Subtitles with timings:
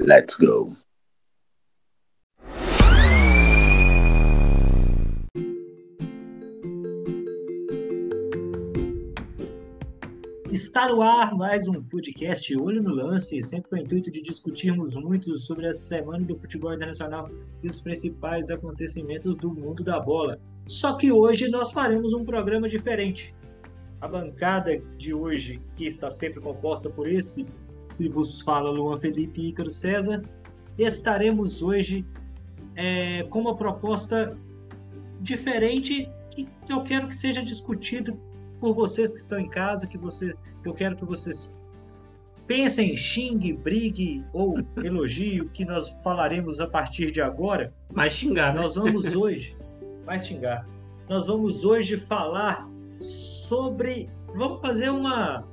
[0.00, 0.76] Let's go.
[10.50, 14.96] Está no ar mais um podcast Olho no Lance, sempre com o intuito de discutirmos
[14.96, 17.30] muito sobre a semana do futebol internacional
[17.62, 20.40] e os principais acontecimentos do mundo da bola.
[20.66, 23.32] Só que hoje nós faremos um programa diferente.
[24.00, 27.46] A bancada de hoje, que está sempre composta por esse
[28.00, 30.22] que vos fala Luan Felipe e Ícaro César,
[30.78, 32.06] estaremos hoje
[32.74, 34.38] é, com uma proposta
[35.20, 38.16] diferente que eu quero que seja discutida
[38.58, 41.54] por vocês que estão em casa, que você, eu quero que vocês
[42.46, 47.70] pensem, xingue, brigue ou elogie o que nós falaremos a partir de agora.
[47.92, 48.54] Mais xingar.
[48.54, 48.62] Né?
[48.62, 49.54] Nós vamos hoje,
[50.06, 50.66] mais xingar.
[51.06, 52.66] Nós vamos hoje falar
[52.98, 55.44] sobre, vamos fazer uma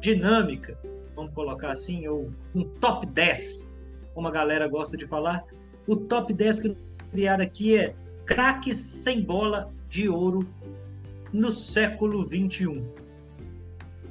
[0.00, 0.78] dinâmica,
[1.16, 3.74] vamos colocar assim, ou um top 10,
[4.14, 5.44] como a galera gosta de falar.
[5.86, 6.76] O top 10 que
[7.10, 10.46] criado aqui é craques sem bola de ouro
[11.32, 12.86] no século 21.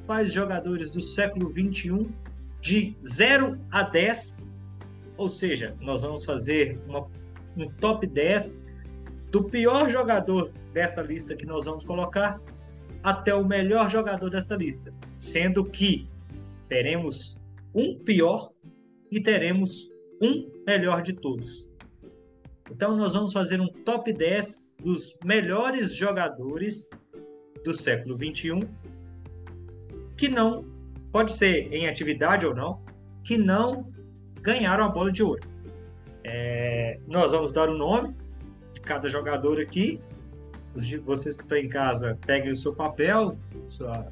[0.07, 2.09] Quais jogadores do século 21
[2.59, 4.49] de 0 a 10,
[5.17, 7.05] ou seja, nós vamos fazer uma,
[7.55, 8.65] um top 10
[9.31, 12.39] do pior jogador dessa lista que nós vamos colocar
[13.03, 16.07] até o melhor jogador dessa lista, sendo que
[16.67, 17.39] teremos
[17.73, 18.51] um pior
[19.11, 19.89] e teremos
[20.21, 21.69] um melhor de todos.
[22.71, 26.89] Então nós vamos fazer um top 10 dos melhores jogadores
[27.63, 28.67] do século XXI,
[30.17, 30.65] que não,
[31.11, 32.81] pode ser em atividade ou não,
[33.23, 33.91] que não
[34.41, 35.41] ganharam a bola de ouro.
[36.23, 38.15] É, nós vamos dar o nome
[38.73, 39.99] de cada jogador aqui.
[41.03, 44.11] Vocês que estão em casa, peguem o seu papel, sua,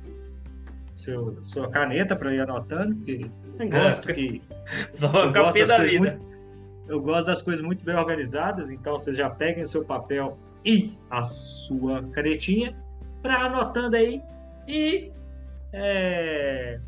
[0.93, 4.41] seu, sua caneta para ir anotando, que eu gosto que.
[5.01, 6.19] eu gosto, das coisas muito,
[6.87, 10.97] eu gosto das coisas muito bem organizadas, então vocês já peguem o seu papel e
[11.09, 12.77] a sua canetinha
[13.21, 14.21] para anotando aí.
[14.67, 15.11] E.
[15.71, 16.79] É...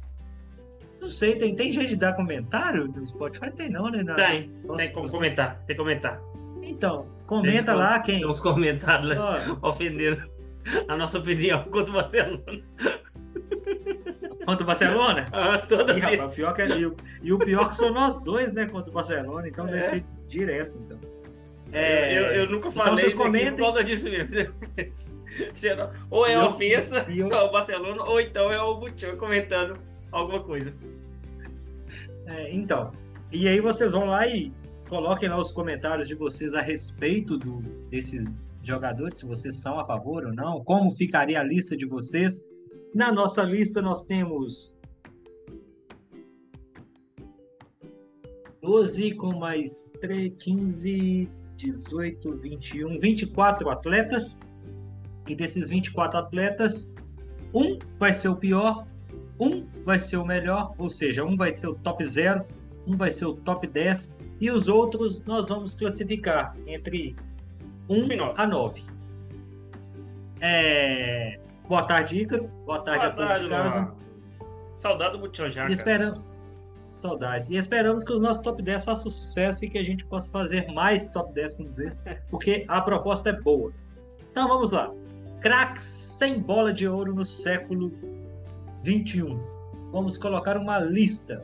[1.02, 3.52] Não sei, tem, tem jeito de dar comentário no Spotify?
[3.52, 4.02] Tem não, né?
[4.02, 4.16] Na...
[4.16, 6.20] Tem, Nossa, tem como comentar, tem comentar.
[6.64, 8.20] Então, comenta tem, lá quem.
[8.20, 9.58] Tem uns comentários né?
[9.62, 10.24] ofendendo
[10.88, 12.64] a nossa opinião contra o Barcelona.
[14.46, 15.28] Contra o Barcelona?
[15.34, 16.18] Ah, toda e, vez.
[16.18, 18.90] Rapaz, pior que é, e, o, e o pior que são nós dois, né, contra
[18.90, 19.72] o Barcelona, então é.
[19.72, 21.00] deve ser direto, então.
[21.72, 23.52] É, eu, eu, nunca então falei então, vocês comentem...
[23.52, 24.30] por causa disso mesmo.
[26.10, 27.34] ou é ofensa eu...
[27.36, 29.78] ao Barcelona, ou então é o Butchão comentando
[30.12, 30.74] alguma coisa.
[32.28, 32.92] É, então,
[33.32, 34.54] e aí vocês vão lá e
[34.88, 39.86] coloquem lá os comentários de vocês a respeito do, desses jogadores, se vocês são a
[39.86, 42.42] favor ou não, como ficaria a lista de vocês.
[42.96, 44.74] Na nossa lista nós temos
[48.62, 54.40] 12 com mais 3, 15, 18, 21, 24 atletas.
[55.28, 56.96] E desses 24 atletas,
[57.54, 58.88] um vai ser o pior,
[59.38, 62.46] um vai ser o melhor, ou seja, um vai ser o top 0,
[62.88, 67.14] um vai ser o top 10 e os outros nós vamos classificar entre
[67.90, 68.84] 1 a 9.
[70.40, 71.45] É...
[71.68, 72.48] Boa tarde, Ícaro.
[72.66, 73.96] Boa tarde Boa a todos tarde, de casa.
[74.76, 75.68] Saudade do já.
[75.68, 76.22] Esperamos.
[76.90, 77.50] Saudades.
[77.50, 80.72] E esperamos que os nossos top 10 façam sucesso e que a gente possa fazer
[80.72, 83.74] mais top 10 como vezes, porque a proposta é boa.
[84.32, 84.92] Então vamos lá.
[85.42, 87.92] Craques sem bola de ouro no século
[88.82, 89.40] 21.
[89.92, 91.42] Vamos colocar uma lista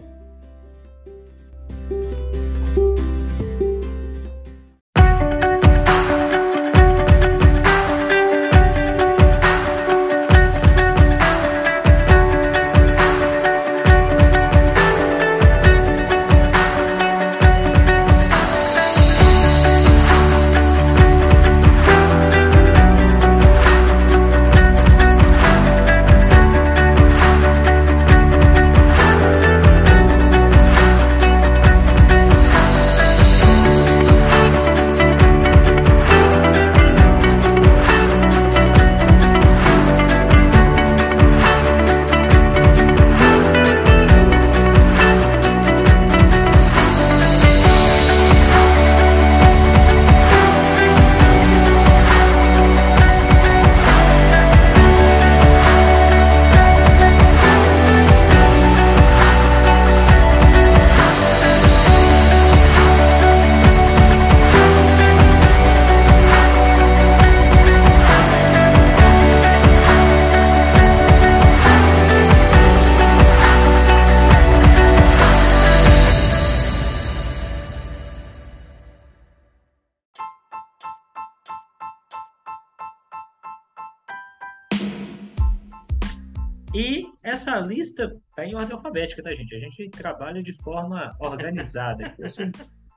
[88.91, 89.55] alfabética, tá, gente?
[89.55, 92.15] A gente trabalha de forma organizada.
[92.29, 92.45] Sou...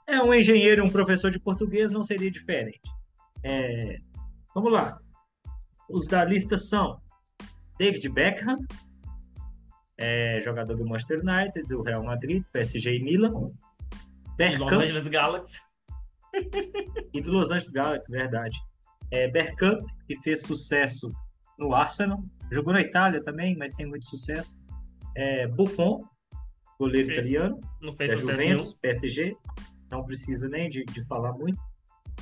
[0.06, 2.80] é um engenheiro, um professor de português, não seria diferente.
[3.42, 3.96] É...
[4.54, 4.98] Vamos lá.
[5.88, 7.00] Os da lista são
[7.78, 8.58] David Beckham,
[9.96, 13.32] é, jogador do Manchester United, do Real Madrid, PSG e Milan.
[14.36, 15.60] Bergkamp, Los Angeles Galaxy.
[17.12, 18.58] e do Los Angeles Galaxy, verdade.
[19.10, 21.12] É, Bergkamp, que fez sucesso
[21.58, 22.20] no Arsenal,
[22.50, 24.56] jogou na Itália também, mas sem muito sucesso.
[25.16, 26.04] É, Buffon,
[26.78, 28.78] goleiro fez, italiano, não fez da Juventus, nenhum.
[28.80, 29.36] PSG,
[29.90, 31.58] não precisa nem de, de falar muito.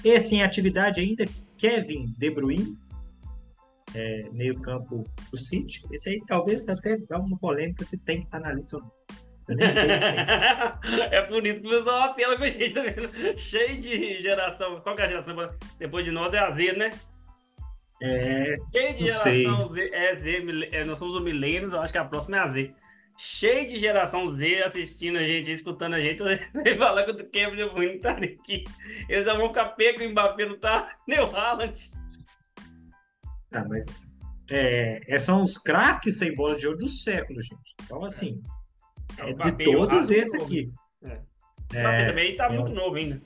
[0.04, 2.76] Esse em atividade ainda, Kevin De Bruyne,
[3.94, 5.82] é, meio campo do City.
[5.90, 8.92] Esse aí talvez até dá uma polêmica se tem que estar na lista ou não.
[9.48, 10.14] Eu nem sei se tem.
[11.10, 13.38] é bonito que usou uma pela que a gente tá vendo.
[13.38, 14.80] Cheio de geração.
[14.80, 15.36] Qual que é a geração?
[15.78, 16.90] Depois de nós é a Z, né?
[18.00, 18.56] É.
[18.72, 19.90] Cheio de geração Z.
[19.92, 22.74] É Z, é, nós somos o Milênios, eu acho que a próxima é a Z.
[23.24, 26.18] Cheio de geração Z assistindo a gente, escutando a gente.
[26.52, 28.64] Você fala que o Kevin De tá aqui.
[29.08, 31.92] Eles vão ficar pego o Mbappé não tá, nem o Haaland.
[33.52, 34.18] Ah, mas
[34.50, 37.76] é, é, são os craques sem bola de ouro do século, gente.
[37.84, 38.42] Então, assim,
[39.16, 40.72] é, é de todos esses aqui.
[41.04, 41.20] É.
[41.74, 43.22] É, também tá é muito novo ainda.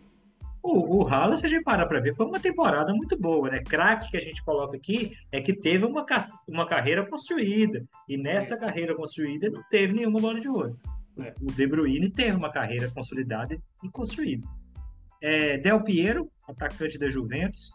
[0.67, 3.63] O, o Haaland, se a gente parar para ver, foi uma temporada muito boa, né?
[3.63, 6.05] Craque que a gente coloca aqui é que teve uma,
[6.49, 7.87] uma carreira construída.
[8.09, 8.59] E nessa é.
[8.59, 10.77] carreira construída não teve nenhuma bola de ouro.
[11.21, 11.33] É.
[11.41, 14.45] O De Bruyne teve uma carreira consolidada e construída.
[15.23, 17.71] É, Del Piero, atacante da Juventus,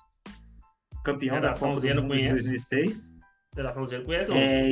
[1.01, 3.17] campeão da Copa do Mundo de 2006.
[3.55, 4.31] Geração conhece?
[4.31, 4.69] É,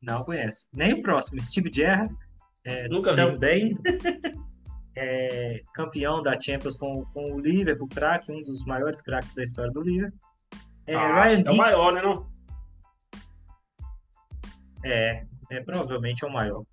[0.00, 0.66] não conhece.
[0.72, 2.14] Nem o próximo, Steve Gerrard.
[2.64, 3.76] É, Nunca também
[4.94, 9.70] é, campeão da Champions com, com o Liverpool, craque, um dos maiores craques da história
[9.72, 10.18] do Liverpool.
[10.86, 12.32] É, ah, Ryan é o maior, né, não?
[14.84, 16.64] É, é, provavelmente é o maior.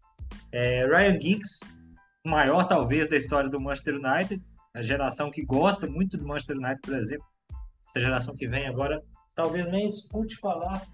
[0.51, 1.73] É, Ryan Giggs,
[2.25, 4.43] maior talvez da história do Manchester United,
[4.73, 7.25] a geração que gosta muito do Manchester United, por exemplo,
[7.87, 9.01] essa geração que vem agora,
[9.35, 10.85] talvez nem escute falar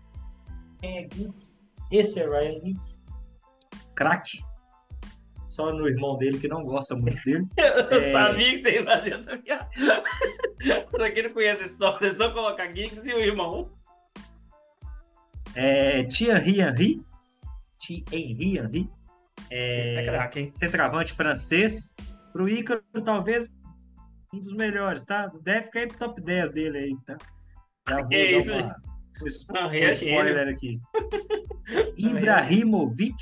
[0.80, 1.72] quem é Giggs.
[1.92, 3.06] Esse é Ryan Giggs,
[3.95, 4.39] craque.
[5.55, 7.47] Só no irmão dele que não gosta muito dele.
[7.55, 8.11] Eu é...
[8.11, 9.69] sabia que você ia fazer essa piada.
[10.91, 13.71] pra quem não conhece a história, é só colocar Giggs e o irmão.
[15.55, 17.05] É, Thierry Henry.
[17.79, 18.89] Thierry Henry.
[19.49, 20.53] É, é craque, hein?
[20.57, 21.95] Centroavante francês.
[22.33, 23.55] Pro Ícaro, talvez
[24.33, 25.31] um dos melhores, tá?
[25.41, 27.17] Deve ficar pro top 10 dele aí, tá?
[27.87, 28.75] Já vou que dar uma,
[29.21, 29.27] um, um
[29.87, 30.81] spoiler aqui.
[31.97, 33.15] Ibrahimovic,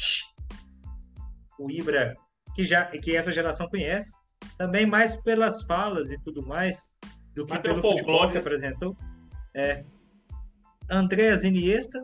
[1.60, 2.18] o Ibra,
[2.54, 4.14] que, já, que essa geração conhece,
[4.58, 6.78] também mais pelas falas e tudo mais,
[7.36, 8.96] do que pelo futebol que apresentou.
[9.56, 9.84] É.
[10.90, 12.00] Andreas Iniesta,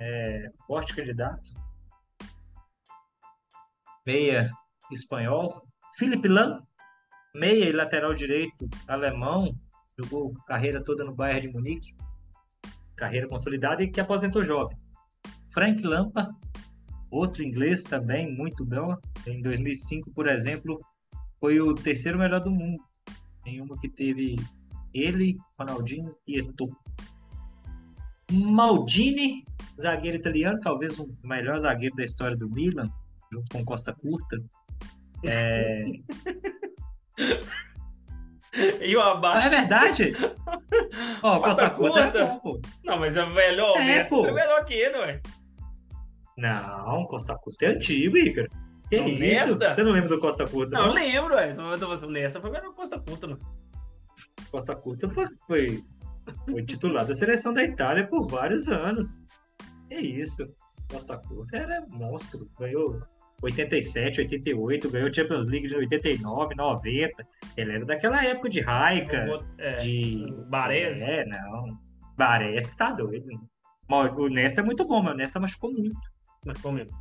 [0.00, 1.50] é, forte candidato.
[4.06, 4.50] Meia
[4.92, 5.62] espanhol.
[5.96, 6.62] Felipe Lam,
[7.34, 9.52] meia e lateral direito alemão,
[9.98, 11.96] jogou carreira toda no Bayern de Munique,
[12.96, 14.76] carreira consolidada e que aposentou jovem.
[15.50, 16.28] Frank Lampa,
[17.10, 18.96] outro inglês também muito bom,
[19.26, 20.80] em 2005, por exemplo,
[21.40, 22.82] foi o terceiro melhor do mundo,
[23.46, 24.36] em uma que teve
[24.92, 26.70] ele, Ronaldinho e Eto'o.
[28.30, 29.44] Maldini,
[29.80, 32.90] zagueiro italiano, talvez o melhor zagueiro da história do Milan,
[33.32, 34.42] junto com Costa Curta.
[35.24, 35.84] É...
[38.80, 39.46] E o abate.
[39.46, 40.16] É verdade?
[41.22, 42.60] Ó, oh, Costa Curta é bom, pô.
[42.84, 43.76] Não, mas é melhor.
[43.78, 44.26] É, pô.
[44.26, 45.20] É melhor que ele, ué.
[46.38, 48.48] Não, Costa Curta é antigo, Ícaro.
[48.88, 49.58] Que não, isso?
[49.58, 50.78] Você não lembra do Costa Curta?
[50.78, 50.94] Não, não?
[50.94, 51.52] lembro, ué.
[52.08, 53.40] Nessa foi melhor Costa Curta, mano.
[54.48, 55.84] Costa Curta foi, foi,
[56.48, 59.20] foi titular da seleção da Itália por vários anos.
[59.88, 60.48] Que isso.
[60.88, 62.48] Costa Curta era monstro.
[62.56, 63.02] Ganhou
[63.42, 67.26] 87, 88, ganhou Champions League de 89, 90.
[67.56, 69.26] Ele era daquela época de Raika,
[69.58, 70.24] é, de...
[70.48, 71.02] Baresi.
[71.02, 71.78] É, não.
[72.16, 73.26] Baresi tá doido.
[73.90, 75.98] O Nesta é muito bom, mas o Nesta machucou muito.
[76.44, 76.96] Machucou mesmo.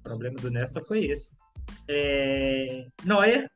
[0.00, 1.36] O problema do Nesta foi esse.
[1.88, 2.86] É...
[3.04, 3.48] Neuer,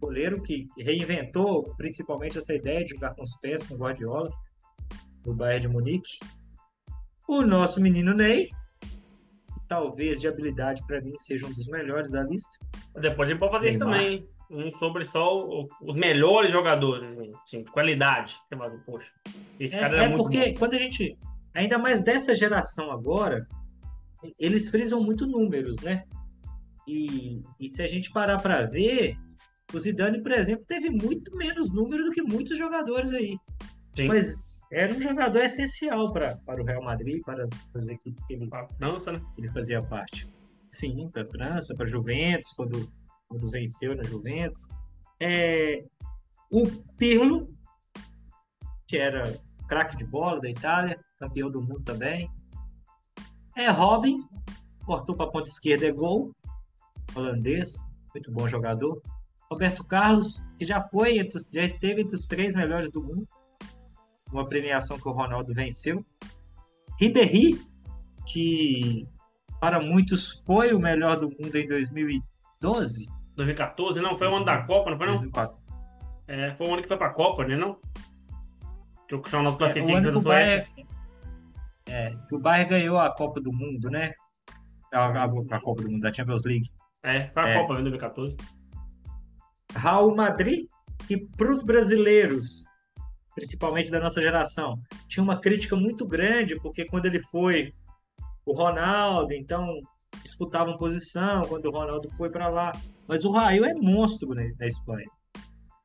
[0.00, 4.30] goleiro que reinventou principalmente essa ideia de jogar com os pés com o Guardiola,
[5.22, 6.18] do Bayern de Munique.
[7.28, 8.50] O nosso menino Ney,
[9.68, 12.58] talvez de habilidade para mim seja um dos melhores da lista.
[12.94, 14.02] Depois a gente pode fazer Neymar.
[14.02, 14.28] isso também.
[14.50, 17.08] Um sobre só o, os melhores jogadores,
[17.44, 18.36] assim, de qualidade.
[18.84, 19.12] Poxa,
[19.60, 20.58] esse é, cara é, é porque bom.
[20.58, 21.16] quando a gente.
[21.54, 23.46] Ainda mais dessa geração agora,
[24.38, 26.04] eles frisam muito números, né?
[26.86, 29.16] E, e se a gente parar para ver,
[29.72, 33.36] o Zidane, por exemplo, teve muito menos números do que muitos jogadores aí.
[33.94, 34.06] Sim.
[34.06, 38.48] Mas era um jogador essencial para, para o Real Madrid, para as equipes que ele,
[38.78, 39.20] França, né?
[39.36, 40.32] ele fazia parte.
[40.70, 42.90] Sim, para a França, para a Juventus, quando,
[43.28, 44.68] quando venceu na Juventus.
[45.20, 45.84] É,
[46.52, 47.52] o Pirlo,
[48.86, 52.28] que era craque de bola da Itália, campeão do mundo também.
[53.56, 54.22] É Robin,
[54.84, 56.32] cortou para a ponta esquerda, é gol,
[57.14, 57.78] holandês,
[58.14, 59.00] muito bom jogador.
[59.50, 61.16] Roberto Carlos, que já foi,
[61.52, 63.28] já esteve entre os três melhores do mundo,
[64.32, 66.04] uma premiação que o Ronaldo venceu.
[67.00, 67.60] Ribéry,
[68.26, 69.08] que
[69.60, 73.08] para muitos foi o melhor do mundo em 2012.
[73.34, 74.16] 2014, não?
[74.16, 75.14] Foi o ano da Copa, não foi não?
[75.14, 75.58] 2004.
[76.28, 77.76] É, foi o ano que foi para a Copa, né não?
[79.08, 80.68] Que o Ronaldo classifica é, do Suécia.
[80.78, 80.84] É,
[82.28, 84.10] que o Bayern ganhou a Copa do Mundo, né?
[84.92, 86.68] A, a, a Copa do Mundo, da Champions League.
[87.02, 87.60] É, foi a é.
[87.60, 88.36] Copa em 2014.
[89.74, 90.66] Raul Madrid,
[91.06, 92.64] que para os brasileiros,
[93.34, 94.74] principalmente da nossa geração,
[95.08, 97.72] tinha uma crítica muito grande, porque quando ele foi
[98.44, 99.66] o Ronaldo, então
[100.22, 102.72] disputavam posição quando o Ronaldo foi para lá.
[103.06, 105.06] Mas o Raul é monstro né, na Espanha.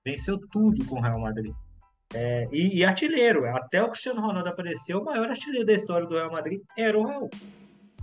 [0.04, 1.54] Venceu tudo com o Real Madrid.
[2.14, 6.16] É, e, e, artilheiro, até o Cristiano Ronaldo apareceu, o maior artilheiro da história do
[6.16, 7.30] Real Madrid era o Raul.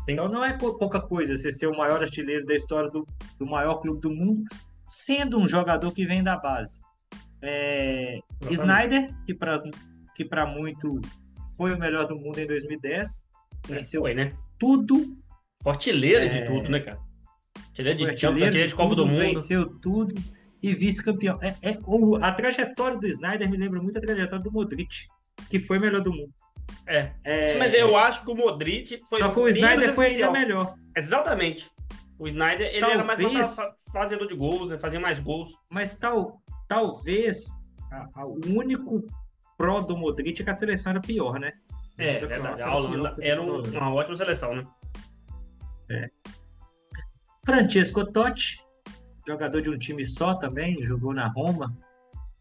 [0.09, 3.07] Então não é pouca coisa você ser o maior artilheiro da história do,
[3.39, 4.43] do maior clube do mundo,
[4.87, 6.81] sendo um jogador que vem da base.
[7.41, 8.19] É,
[8.51, 9.63] Snyder, que para
[10.15, 11.01] que muito
[11.57, 13.27] foi o melhor do mundo em 2010,
[13.69, 14.33] é, venceu foi, né?
[14.59, 15.17] tudo.
[15.65, 16.99] Artilheiro é, de tudo, né, cara?
[17.69, 19.21] Artilheiro de, artilheiro de, de Copa do Mundo.
[19.21, 20.15] Venceu tudo
[20.63, 21.39] e vice-campeão.
[21.43, 21.79] É, é,
[22.23, 25.09] a trajetória do Snyder me lembra muito a trajetória do Modric,
[25.51, 26.33] que foi melhor do mundo.
[26.87, 27.13] É.
[27.25, 27.59] é.
[27.59, 29.21] Mas eu acho que o Modric foi.
[29.21, 30.75] Só que o Snyder foi ainda melhor.
[30.97, 31.71] Exatamente.
[32.19, 33.57] O Snyder ele talvez, era mais
[33.93, 34.79] fazedor de gols, né?
[34.79, 35.51] fazia mais gols.
[35.69, 37.47] Mas tal, talvez
[37.91, 39.05] a, a, o único
[39.59, 41.53] pró do Modric é que a seleção era pior, né?
[41.99, 42.63] É, verdade.
[42.63, 44.67] A Holanda era um, uma ótima seleção, né?
[45.91, 46.09] É.
[47.45, 48.61] Francesco Totti,
[49.27, 51.77] jogador de um time só também, jogou na Roma.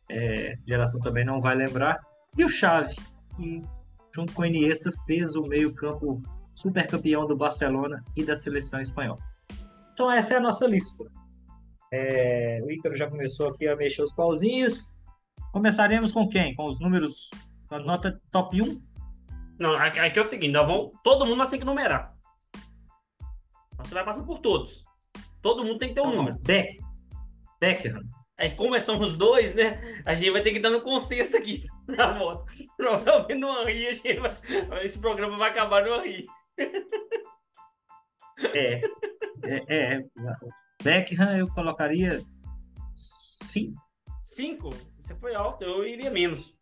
[0.09, 1.99] É, geração também não vai lembrar.
[2.37, 2.95] E o Xavi,
[3.35, 3.63] que
[4.13, 6.21] junto com o Iniesta fez o meio-campo
[6.53, 9.19] super campeão do Barcelona e da seleção espanhola.
[9.93, 11.03] Então essa é a nossa lista.
[11.93, 14.97] É, o Ícaro já começou aqui a mexer os pauzinhos.
[15.51, 16.55] Começaremos com quem?
[16.55, 17.29] Com os números
[17.69, 18.81] da nota top 1?
[19.59, 22.15] Não, aqui é o seguinte, nós vamos, todo mundo vai ter que numerar.
[23.77, 24.85] Você vai passar por todos.
[25.41, 26.37] Todo mundo tem que ter um não, número.
[26.39, 26.79] Beck.
[27.59, 28.01] Beckham.
[28.37, 30.01] Aí, como somos dois, né?
[30.03, 32.51] A gente vai ter que dar um consenso aqui na volta.
[32.75, 34.85] Provavelmente no Henri, vai...
[34.85, 36.25] esse programa vai acabar no Henri.
[38.55, 38.81] É,
[39.43, 40.01] é, é.
[40.81, 42.23] Beckham eu colocaria
[42.95, 43.79] cinco.
[44.23, 44.69] Cinco?
[44.99, 46.57] Você foi alto, eu iria menos.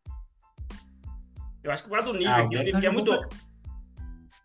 [1.64, 3.18] Eu acho que o do nível ah, aqui, ele é muito.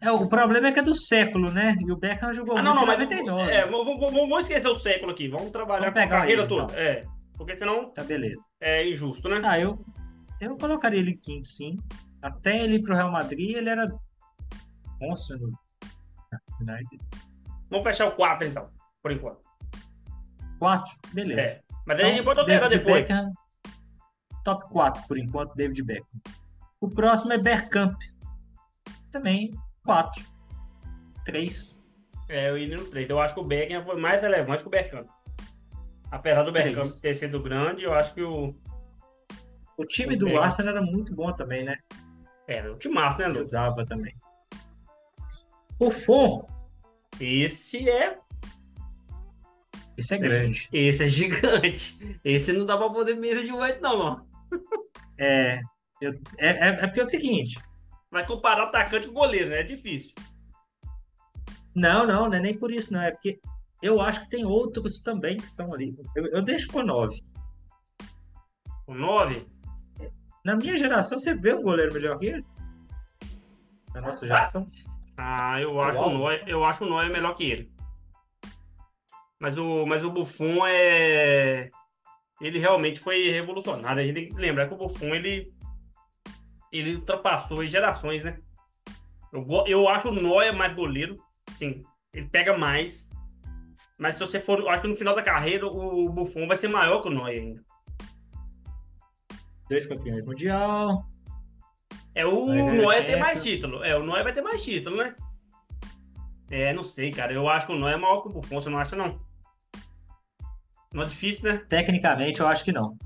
[0.04, 1.74] É, o problema é que é do século, né?
[1.80, 3.50] E o Beckham jogou ah, não, muito não, em 99.
[3.50, 5.28] É, vamos esquecer o século aqui.
[5.28, 6.64] Vamos trabalhar vamos com a carreira toda.
[6.64, 6.76] Então.
[6.76, 7.06] É.
[7.38, 7.90] Porque senão.
[7.90, 8.44] Tá, beleza.
[8.60, 9.40] É injusto, né?
[9.42, 9.82] Ah, eu,
[10.42, 11.78] eu colocaria ele quinto, sim.
[12.20, 13.90] Até ele ir pro Real Madrid, ele era
[15.00, 15.58] monstro no
[16.60, 17.02] United.
[17.70, 18.68] Vamos fechar o 4, então,
[19.02, 19.40] por enquanto.
[20.58, 20.94] 4?
[21.14, 21.40] Beleza.
[21.40, 21.60] É.
[21.86, 23.08] Mas aí então, pode alterar depois.
[23.08, 23.32] Beckham,
[24.44, 26.20] top 4, por enquanto, David Beckham.
[26.78, 27.96] O próximo é Bergkamp.
[29.10, 29.50] Também
[29.84, 30.24] 4.
[31.24, 31.84] 3.
[32.28, 33.08] É, eu iria no 3.
[33.08, 35.08] Eu acho que o Beckham foi mais relevante que o Bergkamp.
[36.10, 38.54] Apesar do Bergkamp ter sido grande, eu acho que o.
[39.76, 40.42] O time o do Beckham...
[40.42, 41.76] Arsenal era muito bom também, né?
[42.46, 43.40] Era, o time massa, né, Lu?
[43.40, 44.14] Ajudava também.
[45.78, 46.46] O For.
[47.20, 48.18] Esse é.
[49.96, 50.68] Esse é grande.
[50.72, 52.20] Esse é gigante.
[52.24, 54.28] Esse não dá pra poder mesa de oito, não, mano.
[55.16, 55.60] É,
[56.00, 57.58] eu, é, é, é porque é o seguinte.
[58.14, 59.58] Vai comparar atacante com goleiro, né?
[59.58, 60.14] É difícil.
[61.74, 63.02] Não, não, não é nem por isso, não.
[63.02, 63.40] É porque
[63.82, 65.92] eu acho que tem outros também que são ali.
[66.14, 67.12] Eu, eu deixo com 9.
[68.86, 69.44] Com 9?
[70.44, 72.46] Na minha geração, você vê um goleiro melhor que ele?
[73.92, 74.64] Na nossa geração?
[75.16, 77.72] Ah, eu acho, o Noé, eu acho o Noé melhor que ele.
[79.40, 81.68] Mas o, mas o Buffon é.
[82.40, 84.00] Ele realmente foi revolucionário.
[84.00, 85.52] A gente tem que lembrar que o Buffon ele,
[86.78, 88.38] ele ultrapassou gerações, né?
[89.32, 91.16] Eu, eu acho o Noé mais goleiro.
[91.56, 93.08] Sim, ele pega mais.
[93.98, 96.68] Mas se você for, eu acho que no final da carreira o Buffon vai ser
[96.68, 97.64] maior que o Neuer ainda.
[99.68, 101.04] Dois campeões mundial.
[102.14, 103.82] É o Neuer tem mais título.
[103.82, 105.14] É, o Neuer vai ter mais título, né?
[106.50, 107.32] É, não sei, cara.
[107.32, 109.20] Eu acho que o Neuer é maior que o Buffon, você não acha, não?
[110.92, 111.64] Não é difícil, né?
[111.68, 112.96] Tecnicamente, eu acho que não.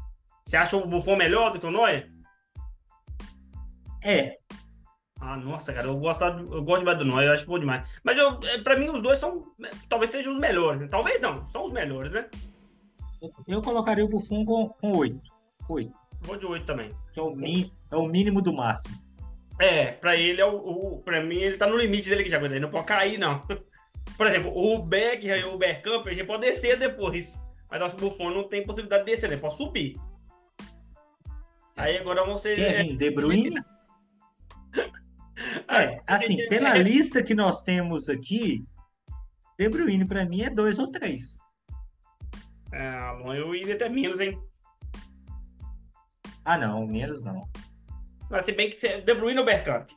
[0.44, 2.10] Você acha o Buffon melhor do que o Neuer?
[4.02, 4.37] É.
[5.21, 8.00] Ah, nossa, cara, eu gosto, eu gosto demais do Neuer, eu acho bom demais.
[8.05, 9.47] Mas eu, é, pra mim, os dois são,
[9.88, 10.81] talvez sejam os melhores.
[10.81, 10.88] Né?
[10.88, 12.28] Talvez não, são os melhores, né?
[13.47, 15.21] Eu colocaria o Buffon com, com 8.
[15.69, 15.93] 8.
[16.21, 16.95] Vou de 8 também.
[17.12, 18.97] Que é o, mi, é o mínimo do máximo.
[19.59, 22.40] É, pra ele, é o, o, pra mim, ele tá no limite dele que já
[22.40, 23.43] ele não pode cair, não.
[24.17, 27.40] Por exemplo, o Beck e o Bergkamp, a gente pode descer depois.
[27.69, 29.97] Mas acho que o Buffon não tem possibilidade de descer, ele pode subir.
[31.76, 32.55] Aí agora vão ser...
[32.55, 32.97] Quem?
[32.97, 33.61] De Bruyne?
[35.68, 38.64] É, assim, pela lista que nós temos aqui,
[39.58, 41.38] De Bruyne pra mim é dois ou três.
[42.72, 44.38] É, eu iria até menos, hein?
[46.44, 47.48] Ah, não, menos não.
[48.30, 49.88] Mas se bem que De Bruyne ou Bergkamp?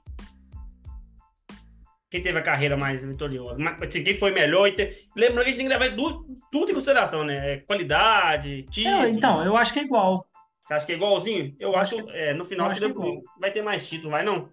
[2.09, 3.57] Quem teve a carreira mais vitoriosa?
[3.81, 4.69] Assim, quem foi melhor?
[5.15, 7.59] Lembrando que a gente tem que levar tudo, tudo em consideração, né?
[7.59, 9.03] Qualidade, título.
[9.03, 10.27] É, então, eu acho que é igual.
[10.71, 11.55] Você acha que é igualzinho?
[11.59, 14.23] Eu, eu acho que é, no final acho que é vai ter mais título, vai
[14.23, 14.49] não?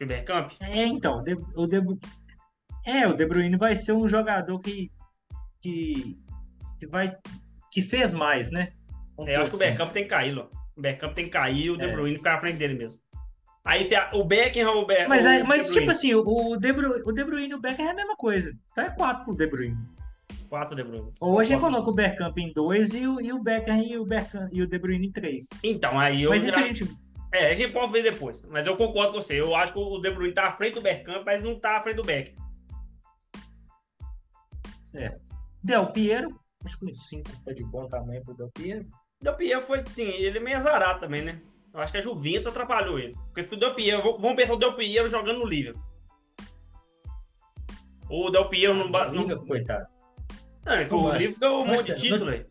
[0.00, 0.52] O Bergkamp?
[0.58, 1.18] É, então,
[1.54, 1.78] o De,
[2.86, 4.90] é, o De Bruyne vai ser um jogador que,
[5.60, 6.16] que,
[6.78, 7.14] que vai
[7.70, 8.72] que fez mais, né?
[9.26, 10.38] é, eu acho que o Bergkamp tem que cair.
[10.38, 11.92] O Bergkamp tem que cair e o De é.
[11.92, 12.98] Bruyne ficar à frente dele mesmo.
[13.62, 15.08] Aí o Beckham, o Beckham.
[15.08, 17.90] Mas, o mas tipo assim, o De, Bruyne, o De Bruyne e o Beckham é
[17.90, 18.50] a mesma coisa.
[18.72, 19.76] Então é 4 pro De Bruyne.
[20.50, 21.12] 4 De Bruyne.
[21.22, 24.52] A gente coloca o Bergkamp em 2 e o, e o Beckham e o, Bergkamp,
[24.52, 25.48] e o De Bruyne em 3.
[25.62, 26.30] Então, aí eu.
[26.30, 26.98] Mas isso a gente.
[27.32, 28.42] É, a gente pode ver depois.
[28.42, 29.40] Mas eu concordo com você.
[29.40, 31.82] Eu acho que o De Bruyne tá à frente do Bergkamp, mas não tá à
[31.82, 32.34] frente do Beckham.
[34.82, 35.20] Certo.
[35.62, 36.28] Del Piero,
[36.64, 38.84] acho que uns 5 tá de bom tamanho pro Del Piero.
[39.22, 41.40] Del Piero foi, sim, ele é meio azarado também, né?
[41.72, 43.14] Eu acho que a Juventus atrapalhou ele.
[43.26, 45.82] Porque se o Del Piero, vamos pensar o Del Piero jogando no Liverpool.
[48.08, 48.88] O Del Piero não...
[49.12, 49.46] No...
[49.46, 49.86] coitado.
[50.64, 52.46] Não, é o Liverpool ganhou um monte de título aí.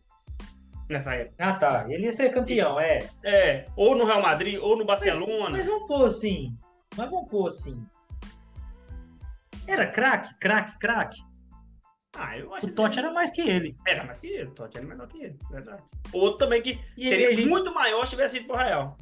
[0.89, 1.35] Nessa época.
[1.37, 1.85] Ah, tá.
[1.87, 3.07] Ele ia ser campeão, é.
[3.23, 5.51] É, ou no Real Madrid, ou no Barcelona.
[5.51, 6.57] Mas, mas vamos pôr assim.
[6.97, 7.85] Mas vamos pôr assim.
[9.67, 11.21] Era craque, craque, craque.
[12.17, 12.99] Ah, eu acho o Totti que...
[12.99, 13.77] era mais que ele.
[13.85, 15.83] Era mais que ele, o Totti era menor que ele, verdade.
[16.11, 17.47] Outro também que e seria gente...
[17.47, 18.97] muito maior se tivesse ido pro Real.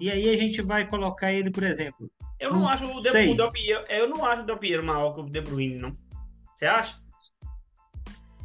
[0.00, 2.10] E aí a gente vai colocar ele, por exemplo.
[2.38, 5.14] Eu não acho o De, o Del Piero, eu não acho o Del Piero maior
[5.14, 5.94] que o De Bruyne, não.
[6.56, 6.98] Você acha?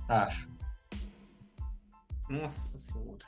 [0.09, 0.51] Acho.
[2.29, 3.25] Nossa senhora.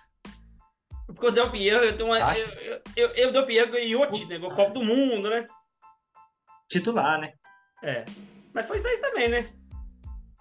[1.07, 2.17] Porque o Del Piero, eu tenho uma.
[2.17, 2.41] Acho.
[2.41, 4.37] Eu, eu, eu, eu Del Piero ganhou o né?
[4.37, 5.45] O Copa do Mundo, né?
[6.69, 7.33] Titular, né?
[7.81, 8.03] É.
[8.53, 9.49] Mas foi só isso também, né?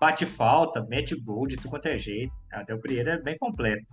[0.00, 2.34] Bate falta, mete gol de tudo quanto é jeito.
[2.52, 3.86] A Del Piero é bem completo.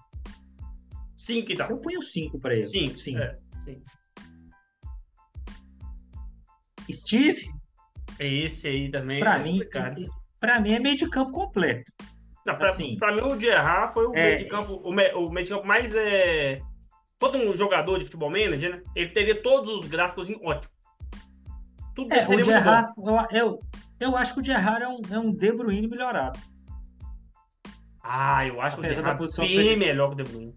[1.16, 1.70] Cinco, então.
[1.70, 2.64] Eu ponho cinco pra ele.
[2.64, 2.98] Cinco.
[2.98, 3.20] cinco.
[3.20, 3.38] É.
[3.64, 3.84] Sim.
[6.92, 7.52] Steve?
[8.18, 9.20] Esse aí também.
[9.20, 9.60] Pra, é mim,
[10.39, 11.91] pra mim é meio de campo completo.
[12.45, 15.12] Não, pra, assim, pra mim o Gerard foi o é, meio de campo, o, me,
[15.13, 15.93] o meio de campo mais.
[15.95, 16.62] É...
[17.19, 18.84] Fosse um jogador de futebol manager, né?
[18.95, 20.73] Ele teria todos os gráficos em ótimo.
[21.93, 23.60] Tudo é, o Gerard, eu, eu,
[23.99, 26.39] eu, acho que o Gerard é um, é um De Bruyne melhorado.
[28.02, 30.56] Ah, eu acho Apesar o Gerard bem melhor que o De Bruyne.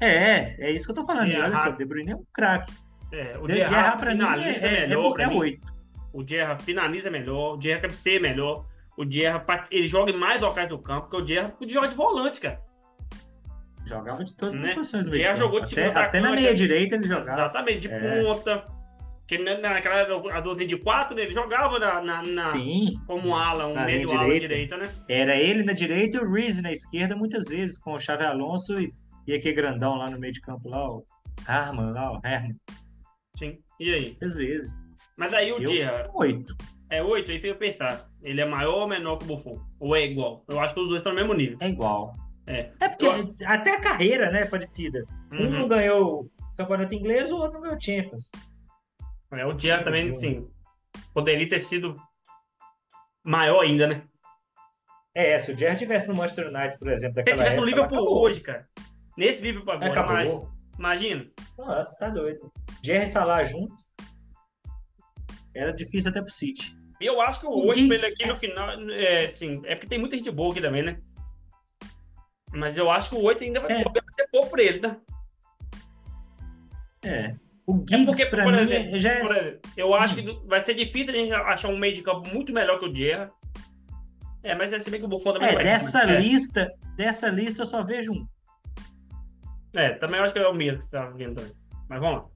[0.00, 1.30] É, é isso que eu tô falando.
[1.30, 1.54] Gerrard...
[1.54, 2.72] Olha só, o De Bruyne é um craque.
[3.12, 5.20] É, o Gerrard pra finaliza mim é, melhor.
[5.20, 5.74] É, é, é 8.
[6.12, 8.66] O Gerrard finaliza melhor, o Gerrard cabeceia melhor.
[9.00, 12.60] O Gerrard, ele joga mais locais do campo, porque o Gerrard joga de volante, cara.
[13.86, 14.74] Jogava de todas as né?
[14.74, 15.36] posições do meio.
[15.36, 17.32] jogou de até, até na meia direita ele jogava.
[17.32, 18.22] Exatamente, de é.
[18.22, 18.66] ponta.
[19.20, 23.66] Porque naquela a 12 de 4, né, ele jogava na, na, na Sim, como ala,
[23.66, 24.24] um meio direita.
[24.24, 24.92] ala direita, né?
[25.08, 28.78] Era ele na direita e o Reese na esquerda, muitas vezes, com o Xavi Alonso
[28.80, 28.92] e
[29.30, 31.04] e aquele grandão lá no meio de campo lá, o
[31.46, 32.56] Harman lá, o Herman.
[33.36, 33.58] Sim.
[33.78, 34.18] E aí?
[34.20, 34.78] Às vezes.
[35.16, 36.02] Mas daí o eu, dia.
[36.14, 36.56] Oito.
[36.90, 38.10] É oito, aí você pensar.
[38.20, 39.60] Ele é maior ou menor que o Buffon?
[39.78, 40.44] Ou é igual?
[40.48, 41.56] Eu acho que os dois estão no mesmo nível.
[41.60, 42.14] É igual.
[42.46, 42.72] É.
[42.80, 43.30] É porque eu...
[43.46, 45.06] até a carreira, né, é parecida.
[45.30, 45.46] Uhum.
[45.46, 48.30] Um não ganhou o campeonato inglês, o outro não ganhou Champions.
[49.32, 50.48] É, o dia também, sim.
[51.14, 51.96] Poderia ter sido
[53.22, 54.02] maior ainda, né?
[55.14, 58.40] É, se o Gerrard tivesse no Manchester United, por exemplo, Se tivesse no Liverpool hoje,
[58.40, 58.68] cara.
[59.16, 60.50] Nesse nível para agora, Acabou.
[60.76, 61.30] imagina.
[61.56, 62.52] Nossa, tá doido.
[62.82, 63.84] Jerry e Salah juntos.
[65.54, 66.79] Era difícil até pro City.
[67.00, 68.12] Eu acho que o, o 8 Giggs...
[68.12, 68.68] aqui no final.
[68.90, 71.00] É, sim, é porque tem muita gente boa aqui também, né?
[72.52, 73.84] Mas eu acho que o 8 ainda vai, é.
[74.12, 74.96] ser pouco pra ele, tá?
[77.02, 77.34] É.
[77.66, 79.20] O Giggs, é porque, pra mim, exemplo, já é...
[79.20, 80.24] Exemplo, eu acho hum.
[80.24, 82.94] que vai ser difícil a gente achar um meio de campo muito melhor que o
[82.94, 83.30] Gerra.
[84.42, 85.64] É, mas é se bem que o Buffon também é, vai.
[85.64, 86.96] Dessa lista, é.
[86.96, 88.26] dessa lista eu só vejo um.
[89.76, 91.52] É, também acho que é o Mira que tá vindo também.
[91.88, 92.28] Mas vamos lá.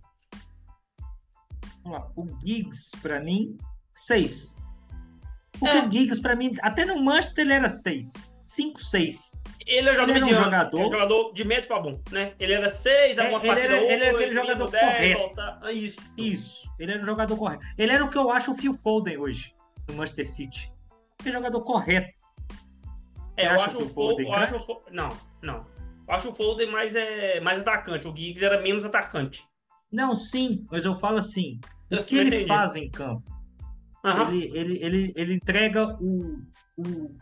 [1.83, 2.11] Vamos lá.
[2.17, 3.57] O Giggs, pra mim,
[3.95, 4.63] 6.
[5.59, 5.85] Porque é.
[5.87, 8.33] o Giggs, pra mim, até no Manchester ele era 6.
[8.45, 9.41] 5, 6.
[9.67, 12.35] Ele é Ele era um jogador- é um jogador de médio pra bom, né?
[12.39, 15.19] Ele era 6, É, alguma ele era- ele era aquele jogador 10, correto.
[15.21, 15.61] voltar.
[15.63, 16.13] Ah, Isso.
[16.19, 16.69] Isso.
[16.79, 17.65] Ele era um jogador correto.
[17.79, 19.55] Ele era o que eu acho o Phil Foden hoje,
[19.89, 20.71] no Manchester City.
[21.25, 22.13] É jogador correto.
[23.33, 24.27] Você É, eu acho que o Foden.
[24.27, 24.55] Eu craque?
[24.55, 25.09] acho o Fo- Não,
[25.43, 25.67] não.
[26.07, 28.07] Eu acho o Foden mais, é, mais atacante.
[28.07, 29.43] O Giggs era menos atacante.
[29.91, 31.59] Não, sim, mas eu falo assim.
[31.91, 32.49] Eu O que ele entendi.
[32.49, 33.23] faz em campo?
[34.05, 34.33] Aham.
[34.35, 36.37] Ele, ele, ele, ele entrega o,
[36.77, 37.17] o,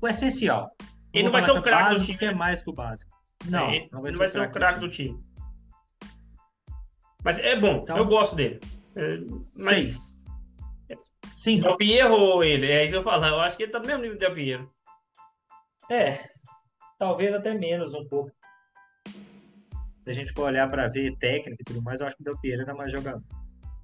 [0.00, 0.70] o essencial.
[1.12, 2.74] Ele não vai falar ser o que craque do time, que é mais que o
[2.74, 3.16] básico.
[3.46, 5.10] Não, É, não vai ele ser, o craque do time.
[5.10, 5.28] time.
[7.24, 8.60] Mas é bom, Então- eu gosto dele.
[8.96, 10.18] É, mas Seis.
[11.36, 12.66] Sim, Del Piero ou ele?
[12.70, 13.24] É isso que eu falo.
[13.24, 14.72] Eu acho que ele tá no mesmo nível do Del Piero.
[15.90, 16.20] É,
[16.98, 18.32] talvez até menos um pouco.
[19.06, 22.24] Se a gente for olhar para ver técnica e tudo mais, eu acho que o
[22.24, 23.22] Del Piero era mais jogador.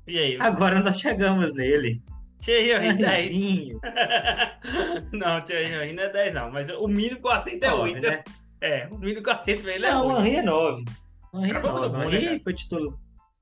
[0.07, 0.39] E aí?
[0.41, 2.03] Agora nós chegamos nele.
[2.41, 3.31] Thierry Henry 10.
[3.31, 3.81] Henryzinho,
[5.13, 6.51] não, Thierry Henry não é 10 não.
[6.51, 8.07] Mas o mínimo que eu aceito é nove, 8.
[8.07, 8.25] né?
[8.61, 10.27] É, o mínimo que eu aceito ele é Não, o 8.
[10.27, 10.85] Henry é 9.
[11.33, 11.89] O Henry é Cara, foi 9.
[11.89, 12.41] muito O né, Henry cara?
[12.45, 12.95] foi titular.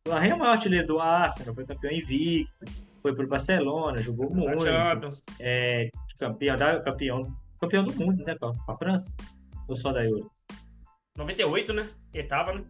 [0.09, 2.53] O Henry é o maior artilheiro do Arsenal, foi campeão invicto,
[3.03, 5.23] foi pro Barcelona, jogou muito, Champions.
[5.41, 9.15] é campeão, da, campeão, campeão do mundo, né, com a, França?
[9.69, 10.31] Ou só da Euro?
[11.17, 11.89] 98, né?
[12.15, 12.65] Ele tava, né?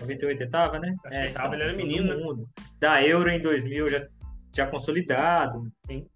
[0.00, 0.94] 98 etava, né?
[1.04, 2.22] Acho que ele tava, ele era menino, né?
[2.22, 2.48] mundo.
[2.78, 4.06] Da Euro em 2000 já,
[4.54, 6.06] já consolidado, Sim.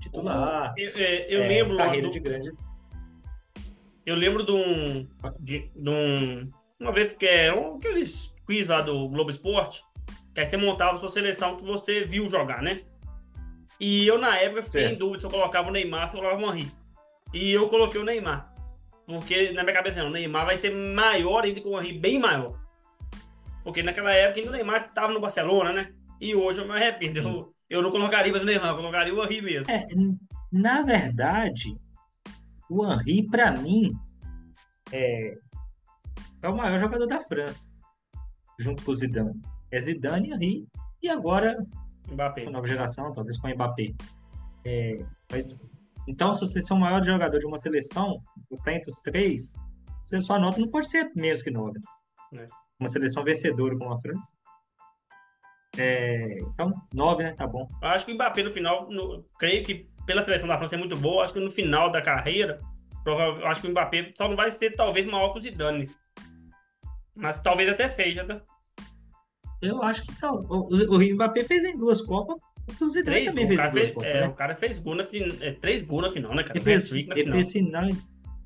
[0.00, 2.50] titular, Eu, é, eu é, lembro carreira do- de grande.
[4.04, 5.08] Eu lembro de um.
[5.40, 9.82] De, de um uma vez que é um, aqueles quiz lá do Globo Esporte,
[10.34, 12.80] que aí você montava a sua seleção que você viu jogar, né?
[13.80, 14.94] E eu, na época, fiquei Certo.
[14.94, 16.70] em dúvida se eu colocava o Neymar ou se eu colocava o Henry.
[17.32, 18.52] E eu coloquei o Neymar.
[19.06, 22.18] Porque na minha cabeça, não, o Neymar vai ser maior ainda que o Henry, bem
[22.18, 22.58] maior.
[23.64, 25.94] Porque naquela época ainda o Neymar estava no Barcelona, né?
[26.20, 27.18] E hoje eu me arrependo.
[27.18, 29.70] Eu, eu não colocaria mais o Neymar, eu colocaria o Henry mesmo.
[29.70, 29.86] É,
[30.52, 31.76] na verdade,
[32.70, 33.90] o Henry, pra mim,
[34.92, 35.38] é,
[36.42, 37.72] é o maior jogador da França,
[38.60, 39.40] junto com o Zidane.
[39.72, 40.68] É Zidane, Henry
[41.02, 41.56] e agora
[42.08, 42.42] Mbappé.
[42.42, 43.94] essa nova geração, talvez com o Mbappé.
[44.64, 45.60] É, mas,
[46.06, 48.22] então, se você é o maior jogador de uma seleção,
[48.62, 49.54] tá entre os três,
[50.02, 51.80] você, sua nota não pode ser menos que nove.
[52.34, 52.44] É.
[52.84, 54.32] Uma seleção vencedora como a França.
[55.78, 57.32] É, então, nove, né?
[57.32, 57.66] Tá bom.
[57.82, 60.96] Acho que o Mbappé no final, no- creio que pela seleção da França é muito
[60.96, 62.60] boa, acho que no final da carreira,
[63.46, 65.90] acho que o Mbappé só não vai ser talvez maior que o Zidane.
[67.16, 68.40] Mas talvez até seja, tá?
[69.62, 70.30] Eu acho que tá.
[70.30, 72.36] O, o, Mbappé fez em duas Copas,
[72.80, 74.08] o Zidane Três também fez duas fez, Copas.
[74.10, 74.28] é, né?
[74.28, 76.56] o cara fez gol na fin- é, três gols na final, né, cara?
[76.58, 77.32] Ele fez, ele final.
[77.34, 77.84] fez final.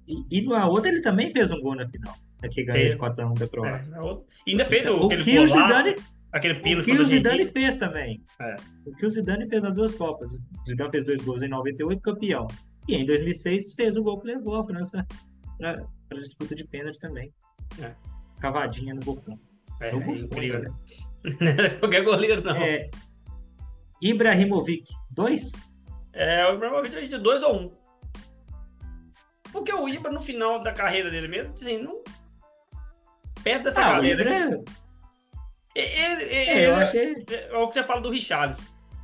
[0.06, 2.14] E, e na outra ele também fez um gol na final.
[2.42, 4.00] Né, Que ganhou de 4x1 da É, Croácia.
[4.02, 5.94] outra- e ainda fez o, o aquele que o Zidane,
[6.32, 8.22] aquele o pênalti que o Zidane fez também.
[8.40, 8.56] É.
[8.86, 10.32] O que o Zidane fez nas duas Copas.
[10.34, 12.46] O Zidane fez dois gols em 98, campeão.
[12.88, 15.06] E em 2006 fez o gol que levou a França
[15.58, 17.32] para a disputa de pênalti também.
[17.80, 17.94] É.
[18.40, 19.38] Cavadinha no Buffon.
[19.80, 20.62] É, No é Buffon, incrível.
[20.62, 20.70] né?
[21.80, 22.56] Qualquer goleiro, não.
[22.56, 22.90] É, É,
[24.00, 25.42] Ibrahimovic, dois?
[26.14, 27.72] o Ibrahimovic é de dois ou um.
[29.52, 32.02] Porque o Ibra, no final da carreira dele mesmo, assim, não...
[33.42, 34.22] Perto dessa Ah, o carreira...
[34.22, 34.64] Ibra,
[35.74, 37.24] Ele, ele, é, eu ele- achei.
[37.28, 38.62] é o que você fala do Richarlison.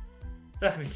[0.59, 0.87] Sabe?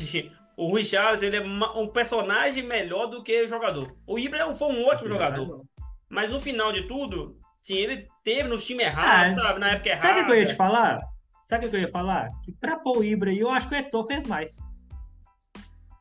[0.57, 3.95] O Richarlison, ele é um personagem melhor do que jogador.
[4.05, 5.63] O Ibra é foi um ótimo jogador.
[6.09, 9.59] Mas no final de tudo, sim, ele teve no time errado, Ah, sabe?
[9.59, 10.07] Na época errada.
[10.07, 10.99] Sabe o que eu ia te falar?
[11.43, 12.29] Sabe o que eu ia falar?
[12.43, 14.59] Que pra pôr o Ibra aí, eu acho que o Eto'o fez mais.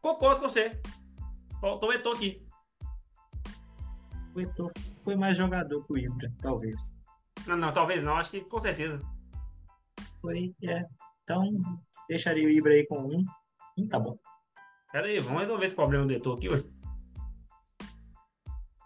[0.03, 0.81] Concordo com você.
[1.61, 2.43] Faltou o Eto'o aqui.
[4.35, 4.71] O Eto'o
[5.03, 6.97] foi mais jogador que o Ibra, talvez.
[7.47, 8.17] Não, não, talvez não.
[8.17, 9.01] Acho que com certeza.
[10.21, 10.85] Foi, é.
[11.23, 11.43] Então,
[12.09, 13.25] deixaria o Ibra aí com um.
[13.79, 14.19] Um tá bom.
[14.93, 16.63] Pera aí, vamos resolver esse problema do Eto'o aqui, ué.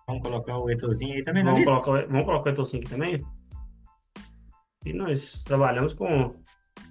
[0.06, 2.80] Vamos colocar o Eto'ozinho aí também na Vamos colocar, o- vamos colocar o Eto'o aqui
[2.80, 3.24] também.
[4.84, 6.28] E nós trabalhamos com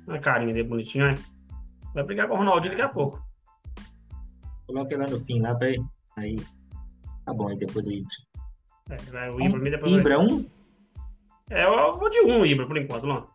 [0.07, 1.13] uma carinha dele bonitinha, né?
[1.93, 3.21] Vai brigar com o Ronaldinho daqui a pouco.
[4.65, 5.83] Coloca ele lá no fim, lá pra ele.
[6.17, 6.37] Aí.
[7.25, 8.09] Tá bom, aí depois do Ibra.
[8.91, 10.49] É, vai o Ibra, depois Ibra, um?
[11.51, 13.27] É, eu vou de um Ibra por enquanto, Luan.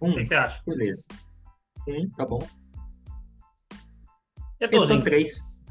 [0.00, 0.12] O Um.
[0.14, 0.62] que que você acha?
[0.66, 1.06] Beleza.
[1.88, 2.38] Um, tá bom.
[4.60, 4.96] Eto'ozinho.
[4.98, 5.64] Eto'o três.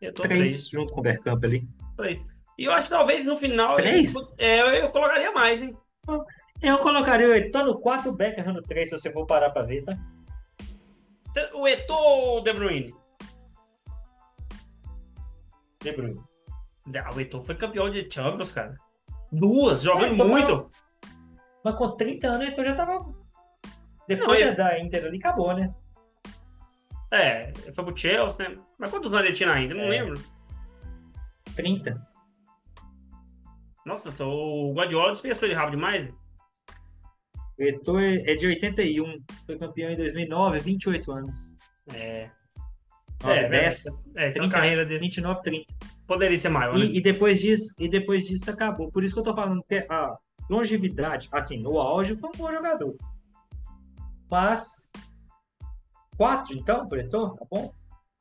[0.00, 0.68] Eto'o Três, três.
[0.68, 1.68] junto com o Bergkamp ali.
[1.96, 2.22] Três.
[2.58, 3.76] E eu acho que talvez no final.
[3.76, 4.14] Três?
[4.38, 5.76] É, eu, eu colocaria mais, hein?
[6.62, 9.62] Eu colocaria o Eto'o no 4, o Becker no 3, se você for parar pra
[9.62, 9.96] ver, tá?
[11.54, 12.94] O Eto'o ou o De Bruyne?
[15.82, 16.20] De Bruyne.
[16.96, 18.76] Ah, O Eto'o foi campeão de Champions, cara.
[19.32, 20.52] Duas, jogando É, muito.
[20.52, 20.70] mas-
[21.64, 23.14] Mas com 30 anos, o Eto'o já tava...
[24.06, 25.74] Depois Não, ele- da Inter ali, acabou, né?
[27.10, 28.58] É, foi pro Chelsea, né?
[28.78, 29.74] Mas quantos anos ele tinha ainda?
[29.74, 29.88] Não É.
[29.88, 30.20] lembro.
[31.56, 32.04] 30.
[33.86, 36.10] Nossa, só o Guardiola dispensou ele rápido demais.
[37.58, 39.22] O Eto'o é de 81.
[39.46, 41.56] Foi campeão em 2009, 28 anos.
[41.94, 42.30] É.
[43.22, 43.84] 9, é, 10,
[44.16, 45.00] é, tem uma 30, carreira dele.
[45.00, 45.74] 29, 30.
[46.06, 46.84] Poderia ser maior, né?
[46.84, 48.90] E, e depois disso, e depois disso acabou.
[48.90, 50.16] Por isso que eu tô falando que a
[50.48, 52.96] longevidade, assim, no auge foi um bom jogador.
[54.30, 54.90] Mas
[56.16, 57.72] quatro, então, pro Eto'o, tá bom?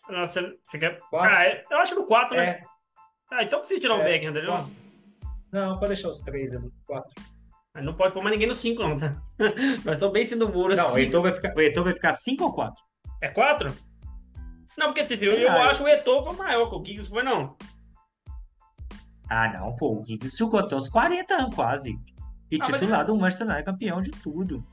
[0.10, 1.00] Nossa, você quer...
[1.10, 1.32] Quatro.
[1.36, 2.50] Ah, é- eu acho que no 4, né?
[2.50, 2.64] É,
[3.32, 4.52] Ah, então precisa tirar o É, Beckham, entendeu?
[4.52, 4.72] quatro.
[5.52, 7.10] Não, pode deixar os três ali, quatro.
[7.74, 9.16] Mas Não pode pôr mais ninguém no 5, não, tá?
[9.86, 11.02] Nós estamos bem sendo muro, Não, o assim.
[11.02, 12.84] Eto'o vai ficar, o vai ficar cinco ou quatro?
[13.22, 13.74] É 4?
[14.78, 17.56] Não, porque tipo, eu, eu acho o Eto'o foi maior que o Giggs, foi não.
[19.30, 21.96] Ah, não, pô, o Giggs jogou até os 40 anos quase.
[22.54, 24.63] E Ah, mas- titular do Manchester United, campeão de tudo.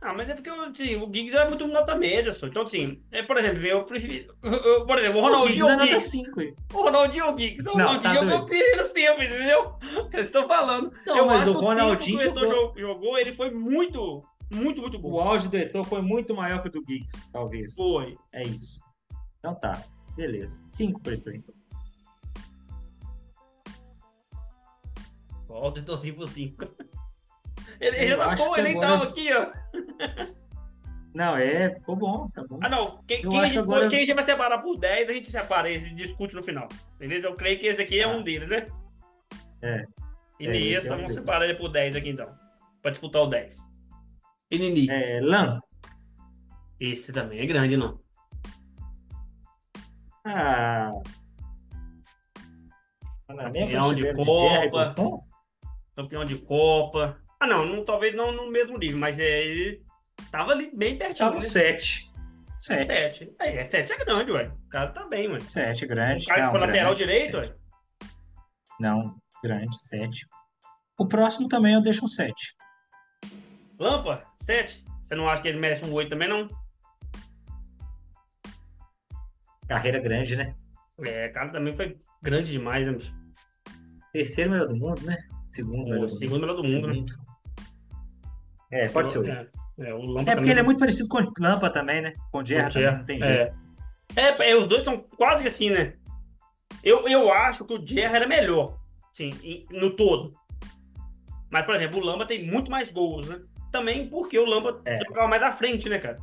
[0.00, 2.46] Ah, mas é porque assim, o Giggs é muito nota média, só.
[2.46, 4.32] Então, assim, é, por exemplo, eu prefiro.
[4.44, 6.10] eu- por exemplo, o O Ronaldinho Giggs ou é o nota Giggs.
[6.10, 6.40] 5.
[6.72, 7.62] O Ronaldinho ou o Giggs.
[7.68, 9.76] O Não, Ronaldinho tá jogou primeiros tempos, entendeu?
[10.12, 10.92] Eles estão falando.
[11.04, 14.22] Não, eu mas acho o o Ronaldinho tempo que o jogou- jogou, ele foi muito,
[14.54, 15.20] muito, muito O bom.
[15.20, 17.74] auge do Eto'o foi muito maior que o do Giggs, talvez.
[17.74, 18.16] Foi.
[18.32, 18.80] É isso.
[19.40, 19.82] Então tá,
[20.16, 20.62] beleza.
[20.68, 21.54] 5 pro Eto'o, então.
[25.48, 26.64] Volta e torci por 5.
[27.80, 29.50] Ele, ele ele agora- então aqui, ó.
[31.14, 32.58] Não, é, ficou bom, tá bom.
[32.62, 33.02] Ah, não.
[33.06, 35.70] Quem, quem, a gente agora- quem a gente vai separar por 10, a gente separa
[35.70, 36.68] esse e discute no final.
[36.98, 37.26] Beleza?
[37.26, 38.10] Eu creio que esse aqui é Tá.
[38.10, 38.68] um deles, né?
[39.62, 39.84] É.
[40.38, 41.14] E É, é vamos deles.
[41.14, 42.28] separar ele por 10 aqui então.
[42.82, 43.58] Pra disputar o 10.
[44.50, 44.88] E Nini.
[44.90, 45.58] É, Lan.
[46.78, 47.98] Esse também é grande, não.
[50.24, 50.90] Ah.
[53.26, 55.24] Campeão de Copa.
[55.96, 57.18] Campeão de Copa.
[57.40, 59.82] Ah, não, não talvez não no mesmo nível, mas é, ele
[60.30, 61.18] tava ali bem pertinho.
[61.28, 61.40] Tava né?
[61.40, 62.10] 7.
[62.58, 62.86] 7.
[62.86, 63.34] 7.
[63.38, 64.48] É, 7 é grande, ué.
[64.48, 65.38] O cara tá bem, ué.
[65.40, 66.24] 7, O grande.
[66.26, 67.50] cara que Não, foi lateral grande, direito, sete.
[67.50, 67.56] ué.
[68.80, 70.26] Não, grande, 7.
[70.98, 72.34] O próximo também eu deixo um 7.
[73.78, 74.84] Lampa, 7.
[75.04, 76.48] Você não acha que ele merece um 8 também, não?
[79.68, 80.54] Carreira grande, né?
[81.04, 83.14] É, cara também foi grande demais, né, bicho?
[84.12, 85.16] Terceiro melhor do mundo, né?
[85.52, 86.18] Segundo melhor O do mundo.
[86.18, 87.06] segundo melhor do mundo, né?
[88.70, 89.30] É, pode ser 8.
[89.30, 92.14] É, é, o Lampa É porque ele é muito parecido com o Lampa também, né?
[92.30, 93.54] Com o o também, não tem jeito.
[94.16, 94.20] É.
[94.20, 95.94] É, é, os dois são quase que assim, né?
[96.82, 98.78] Eu, eu acho que o Gerra era melhor,
[99.12, 99.30] sim,
[99.70, 100.34] no todo.
[101.50, 103.40] Mas, por exemplo, o Lamba tem muito mais gols, né?
[103.72, 104.98] Também porque o Lamba É.
[105.06, 106.18] jogava mais à frente, né, cara?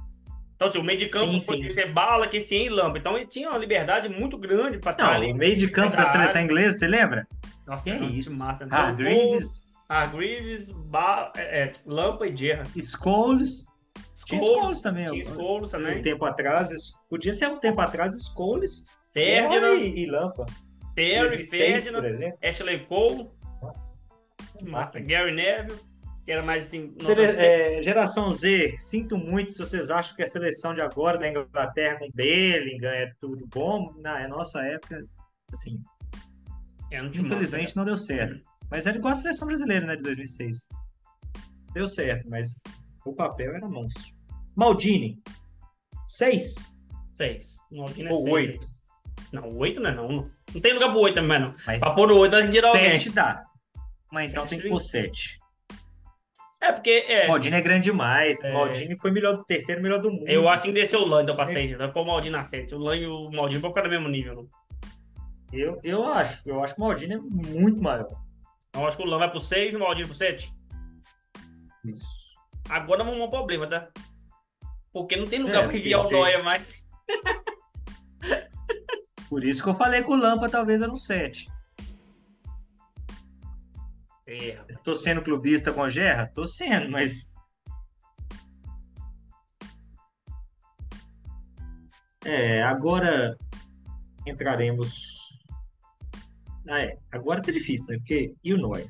[0.56, 2.98] Então, assim, o meio de campo Sim, podia ser bala, que sim, Lamba.
[2.98, 5.32] Então, ele tinha uma liberdade muito grande pra estar ali.
[5.32, 7.28] o meio de campo da seleção inglesa, você lembra?
[7.68, 8.38] Nossa, Que é isso?
[8.38, 8.64] massa.
[8.64, 11.32] Então, Hargreaves, Hargreaves, ba...
[11.38, 12.64] é, é, Lampa e Gerra.
[12.80, 13.68] Scholes.
[14.26, 15.08] Tinha Scholes, também.
[15.10, 15.24] Tinha.
[15.26, 16.00] Scholes também.
[16.00, 16.70] Um tempo atrás,
[17.10, 20.46] podia ser um tempo atrás, Scholes, Ferdinand, e, e Lampa.
[20.96, 22.34] Terry, 2006, por Ferdinand.
[22.44, 23.30] Ashley Cole,
[24.64, 25.00] Nossa.
[25.02, 25.78] Gary Neville,
[26.26, 26.96] que era mais assim.
[27.02, 31.30] Sele- é, geração Z, sinto muito se vocês acham que a seleção de agora da
[31.30, 33.94] Inglaterra com Bellingham é tudo bom.
[34.00, 35.06] Na nossa época,
[35.52, 35.78] assim,
[36.90, 38.42] É, não infelizmente não deu certo.
[38.70, 40.70] Mas era igual a seleção brasileira, né, de 2006.
[41.74, 42.62] Deu certo, mas
[43.06, 44.16] o papel era monstro.
[44.56, 45.22] Maldini,
[46.08, 46.76] 6
[47.14, 47.56] Seis.
[47.72, 48.50] Maldini é ou seis.
[48.50, 48.68] 8.
[49.32, 50.30] Não, oito não é não.
[50.54, 51.56] Não tem lugar pro oito também, não.
[51.66, 53.00] Mas Pra pôr o oito, que tirar alguém.
[53.00, 53.44] 7 dá.
[54.12, 55.40] Mas então Sete, tem que pôr 7.
[56.62, 58.44] É, porque, é, Maldini é grande demais.
[58.44, 58.52] É.
[58.52, 60.28] Maldini foi melhor do terceiro, melhor do mundo.
[60.28, 61.54] eu acho que tem que descer o Lan, então, pra É.
[61.54, 61.72] seis.
[61.94, 62.74] Pôr o Maldini na sete.
[62.76, 64.48] O Lan e o Maldini vão ficar no mesmo nível, não.
[65.54, 66.48] Eu, eu acho.
[66.50, 68.10] Eu acho que o Maldini é muito maior.
[68.76, 70.54] Eu acho que o Lan vai pro seis e o Maldini pro sete.
[71.86, 72.36] Isso.
[72.70, 73.90] Agora vamos um problema, tá?
[74.92, 76.12] Porque não tem lugar É, pra enviar o.
[76.12, 76.86] Noia mais.
[79.30, 81.50] Por isso que eu falei que o Lampa talvez era um 7.
[84.28, 86.32] É, Tô sendo clubista com o Gerra?
[86.34, 87.34] Tô sendo, mas.
[92.24, 93.38] É, agora
[94.26, 95.15] entraremos.
[96.68, 96.98] Ah, é.
[97.12, 97.98] Agora tá difícil, né?
[97.98, 98.34] Porque.
[98.44, 98.88] E o Neuer?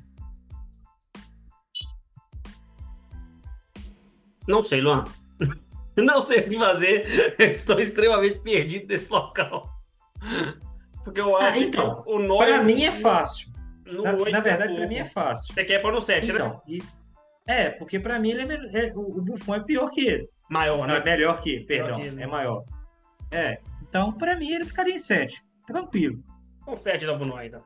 [4.48, 5.04] Não sei, Luan.
[5.98, 7.36] Não sei o que fazer.
[7.40, 9.70] Estou extremamente perdido nesse local.
[11.04, 12.56] Porque eu acho então, que o Neuer...
[12.56, 13.52] Pra mim é fácil.
[13.86, 14.76] Na, na verdade, pouco.
[14.78, 15.54] pra mim é fácil.
[15.54, 16.40] Você quer pôr no 7, né?
[16.40, 16.84] Então, e-
[17.48, 20.28] é, porque pra mim ele é, melhor- é- o Buffon é pior que ele.
[20.50, 21.06] Maior, Não, é né?
[21.06, 22.00] melhor que ele, perdão.
[22.00, 22.22] que ele.
[22.22, 22.64] É maior.
[23.32, 23.60] É.
[23.84, 25.42] Então, pra mim, ele ficaria em 7.
[25.68, 26.24] Tranquilo.
[26.66, 27.64] Com 7 dá pro Neuer, então.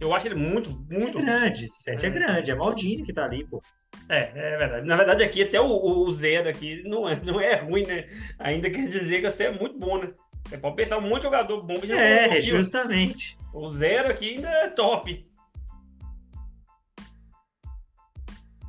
[0.00, 1.18] Eu acho ele muito, É muito...
[1.20, 2.08] grande, 7 é.
[2.08, 2.10] É.
[2.10, 3.62] grande, é Maldini que tá ali, pô.
[4.08, 4.86] É, é verdade.
[4.86, 8.08] Na verdade, aqui até o, o zero aqui não é, não é ruim, né?
[8.38, 10.12] Ainda quer dizer que você é muito bom, né?
[10.48, 12.40] Você pode pensar um monte de jogador bom que já É, ó.
[12.40, 13.38] justamente.
[13.54, 15.30] O zero aqui ainda é top.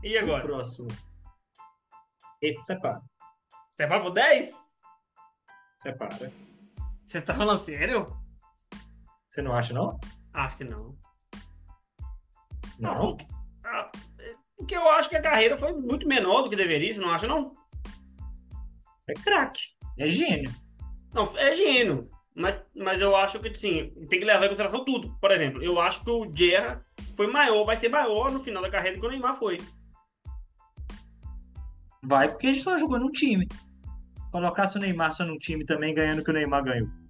[0.03, 0.43] E O agora?
[0.43, 0.87] próximo.
[2.41, 3.01] Esse separa.
[3.77, 4.51] Vai pro 10?
[5.81, 6.31] Separa.
[7.13, 8.11] Você tá falando sério?
[9.29, 9.99] Você não acha, não?
[10.33, 10.97] Acho que não.
[12.79, 13.15] Não.
[13.63, 13.91] Ah,
[14.57, 17.27] Porque eu acho que a carreira foi muito menor do que deveria, você não acha,
[17.27, 17.55] não?
[19.07, 19.75] É craque.
[19.95, 20.51] É gênio.
[21.13, 22.09] Não, é gênio.
[22.35, 25.15] Mas, mas eu acho que, assim, tem que levar em consideração tudo.
[25.21, 26.81] Por exemplo, eu acho que o Gerra
[27.15, 29.59] foi maior, vai ser maior no final da carreira do que o Neymar foi.
[32.03, 33.47] Vai porque ele só jogou num time.
[34.31, 37.02] Colocasse o Neymar só num time também, ganhando o que o Neymar ganhou.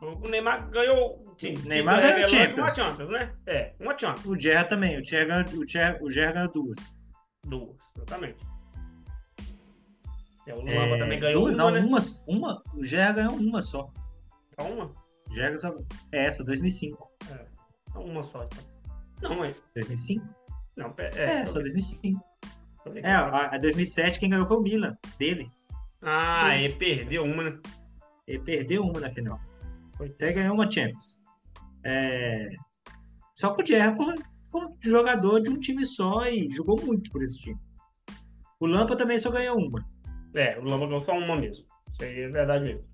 [0.00, 1.34] O Neymar ganhou.
[1.38, 2.54] Sim, Neymar ganhou Champions.
[2.58, 3.32] Uma Champions, né?
[3.46, 4.26] É, uma Champions.
[4.26, 5.00] O Gerra também.
[5.00, 7.00] O Gerra ganhou, o Gerra, o Gerra ganhou duas.
[7.46, 8.38] Duas, exatamente.
[10.46, 11.80] É, o É, Lamba também ganhou duas, uma, não, né?
[11.80, 12.62] uma, uma.
[12.74, 13.90] O Gerra ganhou uma só.
[14.58, 14.86] Só uma?
[15.30, 15.74] O Gerra só.
[16.12, 17.12] É essa, 2005.
[17.92, 18.64] Só uma só, então.
[19.22, 19.56] Não, mas.
[19.74, 20.24] 2005?
[20.76, 21.10] Não, é.
[21.14, 22.22] É, é só tô- 2005.
[22.84, 25.50] tô vendo É, a, a 2007 quem ganhou foi o Milan, dele.
[26.02, 26.64] Ah, Isso.
[26.66, 27.58] ele perdeu uma, né?
[28.28, 29.40] Ele perdeu uma na final.
[29.96, 30.08] Foi.
[30.08, 31.18] Até ganhou uma Champions.
[31.84, 32.48] É,
[33.34, 34.14] Só que o Gerra foi,
[34.50, 37.58] foi um jogador de um time só e jogou muito por esse time.
[38.58, 39.84] O Lampa também só ganhou uma.
[40.34, 41.66] É, o Lamba ganhou só uma mesmo.
[41.92, 42.84] Isso aí é verdade mesmo.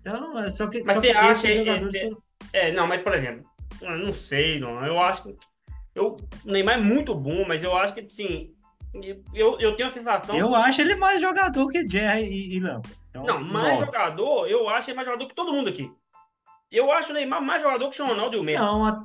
[0.00, 2.86] Então, é só que, Mas só você que acha que- jogadores que- foram- É, não,
[2.86, 3.44] mas por exemplo,
[3.80, 4.84] eu não sei, não.
[4.84, 5.36] Eu acho que.
[5.94, 8.52] Eu, o Neymar é muito bom, mas eu acho que, assim.
[9.34, 10.36] Eu, eu tenho a sensação.
[10.36, 12.88] Eu acho ele mais jogador que Gerra e, e Lampa.
[13.10, 13.86] Então, Não, mais nove.
[13.86, 15.90] jogador, eu acho ele mais jogador que todo mundo aqui.
[16.70, 18.62] Eu acho o Neymar mais jogador que o Ronaldo e o Messi.
[18.62, 19.04] Não, a-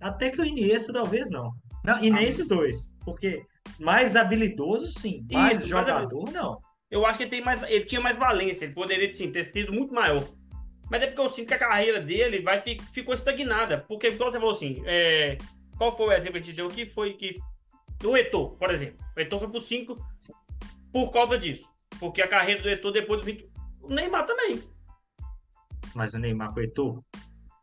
[0.00, 1.50] até que o Iniesta talvez não.
[1.84, 2.28] Não, e nem Ah.
[2.28, 2.94] esses dois.
[3.04, 3.42] Porque
[3.78, 5.24] mais habilidoso, sim.
[5.30, 6.58] Isso, Mais mais jogador, não.
[6.90, 9.72] Eu acho que ele, tem mais, ele tinha mais valência, ele poderia sim, ter sido
[9.72, 10.24] muito maior.
[10.90, 13.84] Mas é porque eu sinto que a carreira dele vai, fi- ficou estagnada.
[13.88, 15.36] Porque, como você falou assim, é,
[15.76, 16.86] qual foi o exemplo que a gente deu aqui?
[16.86, 17.38] Foi que.
[18.04, 18.98] O Eto'o, por exemplo.
[19.16, 19.98] O Eto'o foi pro 5
[20.92, 21.66] por causa disso.
[21.98, 23.48] Porque a carreira do Eto'o depois do 20.
[23.82, 24.62] O Neymar também.
[25.94, 27.04] Mas o Neymar coetou.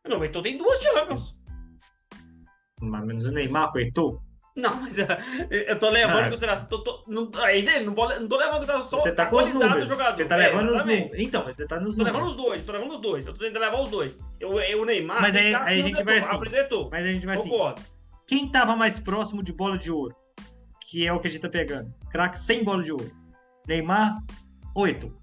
[0.07, 1.35] Não, o Eto'o tem duas Champions.
[2.81, 4.21] Mais ou menos o Neymar coetou.
[4.55, 5.03] Não, mas uh,
[5.49, 6.27] eu tô levando Ah.
[6.27, 6.67] em consideração.
[6.67, 9.53] Tô, tô, não, aí, não, não tô levando em consideração Você tá a com os
[9.53, 9.87] números.
[9.87, 10.15] jogador.
[10.15, 11.03] Você tá É, levando os exatamente.
[11.05, 11.25] números.
[11.25, 12.37] Então, mas você tá nos Tô levando números.
[12.41, 13.25] os dois, tô levando os dois.
[13.25, 14.19] Eu tô tentando levar os dois.
[14.39, 15.21] Eu, eu o Neymar.
[15.21, 16.55] Mas aí- tá aí a gente vai Eto'o, assim.
[16.57, 16.89] Eto'o.
[16.91, 17.49] Mas a gente vai assim.
[18.27, 20.13] Quem tava mais próximo de bola de ouro?
[20.89, 21.93] Que é o que a gente tá pegando.
[22.09, 23.09] Craque sem bola de ouro.
[23.67, 24.17] Neymar,
[24.75, 25.15] oito.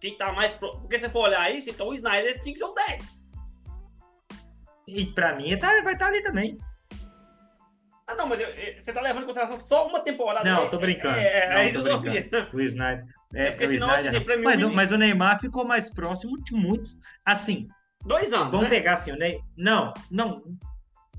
[0.00, 0.52] Quem tá mais.
[0.52, 0.78] Pro...
[0.80, 3.22] Porque se você for olhar isso, então o Snyder tinha que ser um 10.
[4.88, 6.58] E pra mim tá- vai estar ali também.
[8.06, 8.40] Ah, não, mas
[8.82, 10.44] você tá levando em consideração só uma temporada.
[10.44, 11.16] Não, tô brincando.
[11.16, 12.48] É, é, Não, é tô brincando.
[12.52, 13.06] O Snyder.
[13.32, 16.42] É, porque o senão, Snyder assim, mim, mas, o mas o Neymar ficou mais próximo
[16.42, 16.98] de muitos.
[17.24, 17.68] Assim,
[18.04, 18.50] Dois anos.
[18.50, 18.70] vamos né?
[18.70, 19.40] pegar assim, o Ney.
[19.56, 20.42] Não, não.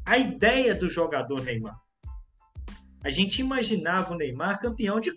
[0.06, 1.80] A ideia do jogador Neymar.
[3.04, 5.13] A gente imaginava o Neymar campeão de.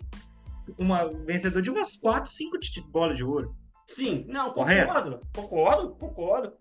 [0.77, 3.55] Uma, vencedor de umas 4, 5 de bola de ouro.
[3.87, 5.21] Sim, não, concordo.
[5.35, 6.53] Concordo, concordo.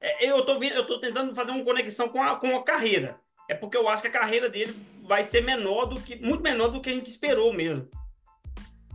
[0.00, 3.18] É, eu, tô, vendo- eu tô tentando fazer uma conexão com a, com a carreira.
[3.48, 4.74] É porque eu acho que a carreira dele
[5.06, 6.16] vai ser menor do que.
[6.16, 7.86] Muito menor do que a gente esperou mesmo.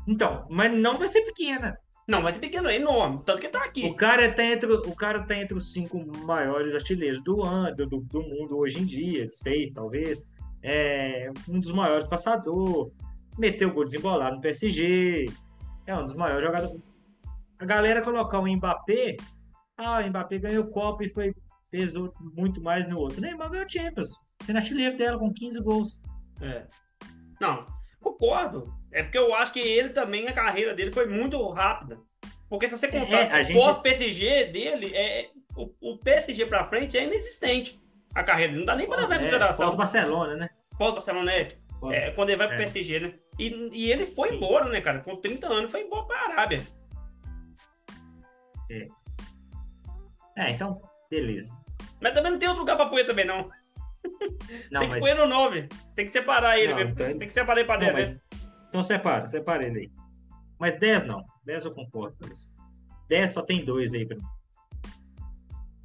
[0.07, 1.77] Então, mas não vai ser pequena.
[2.07, 3.21] Não, vai ser pequeno, é enorme.
[3.23, 3.93] Tanto que tá O aqui.
[3.93, 8.23] cara tá entre, o cara tá entre os cinco maiores artilheiros do ano, do, do
[8.23, 10.25] mundo hoje em dia, seis talvez.
[10.63, 12.91] É um dos maiores passador.
[13.39, 15.25] Meteu gol desembolado no PSG.
[15.88, 16.80] É um dos maiores jogadores.
[17.58, 19.15] A galera colocar o Mbappé.
[19.78, 21.34] Ah, o Mbappé ganhou Copa e foi,
[21.71, 21.93] fez
[22.36, 23.17] muito mais no outro.
[23.17, 24.10] O Neymar ganhou Champions.
[24.45, 25.99] Sendo artilheiro dela com 15 gols.
[26.41, 26.65] É.
[27.39, 27.65] Não,
[28.02, 28.73] concordo.
[28.91, 31.97] É porque eu acho que ele também, a carreira dele foi muito rápida.
[32.49, 36.97] Porque se você contar É, o gente- pós-PSG dele, é, o, o PSG pra frente
[36.97, 37.80] é inexistente.
[38.15, 39.67] A carreira dele não dá nem pra levar em É, consideração.
[39.67, 40.49] Pós-Barcelona, né?
[40.78, 41.47] Pós-Barcelona é,
[41.92, 42.63] é quando ele vai pro É.
[42.70, 43.13] PSG, né?
[43.38, 44.36] E, e ele foi Sim.
[44.36, 45.00] embora, né, cara?
[45.02, 46.62] Com 30 anos, foi embora pra Arábia.
[50.38, 51.65] É, então, beleza.
[52.02, 53.50] Mas também não tem outro lugar pra pôr também, não.
[54.71, 55.04] Não, tem que mas.
[55.04, 55.67] pôr no 9.
[55.94, 56.92] Tem que separar ele, Não, mesmo.
[56.94, 57.98] então ele- Tem que separar ele pra Não, dentro.
[58.02, 58.06] né?
[58.06, 58.27] mas...
[58.69, 59.92] Então separa, separa ele aí.
[60.58, 61.23] Mas 10 não.
[61.44, 62.50] 10 eu concordo com isso.
[63.10, 64.23] 10 só tem dois aí pra mim.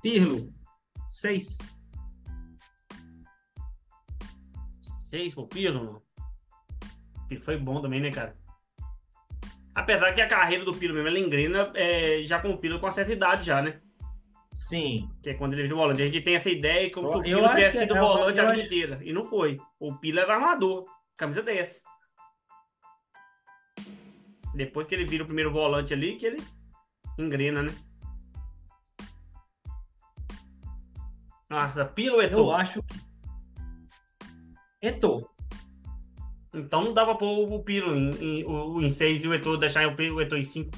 [0.01, 0.53] Pirlo,
[1.11, 1.59] 6.
[5.15, 6.03] Seis pro Pirlo, mano.
[7.29, 8.37] Pirlo foi bom também, né, cara?
[9.73, 12.87] Apesar que a carreira do Pirlo mesmo, ela engrena é, já com o Pirlo com
[12.87, 13.81] uma certa idade já, né?
[14.53, 15.09] Sim.
[15.23, 16.03] Que é quando ele vira volante.
[16.03, 18.45] A gente tem essa ideia como se o Pirlo tivesse que sido é- volante a
[18.51, 18.99] vida acho- inteira.
[19.05, 19.61] E não foi.
[19.79, 20.85] O Pirlo era armador.
[21.17, 21.85] Camisa 10.
[24.53, 26.43] Depois que ele vira o primeiro volante ali, que ele
[27.17, 27.71] Engrena, né?
[31.49, 33.14] Nossa, Pilo ou Eu acho que.
[34.87, 35.29] Eto'o.
[36.53, 38.11] Então não dava pôr o Pilo em,
[38.41, 40.71] em, o- em 6 e o Eto'o deixar o, P- o Eto'o em 5.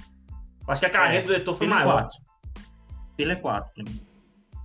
[0.69, 2.03] Acho que a carreira É, do Eto'o foi Pilo é maior.
[2.03, 2.19] 4.
[3.17, 3.85] Pilo é 4.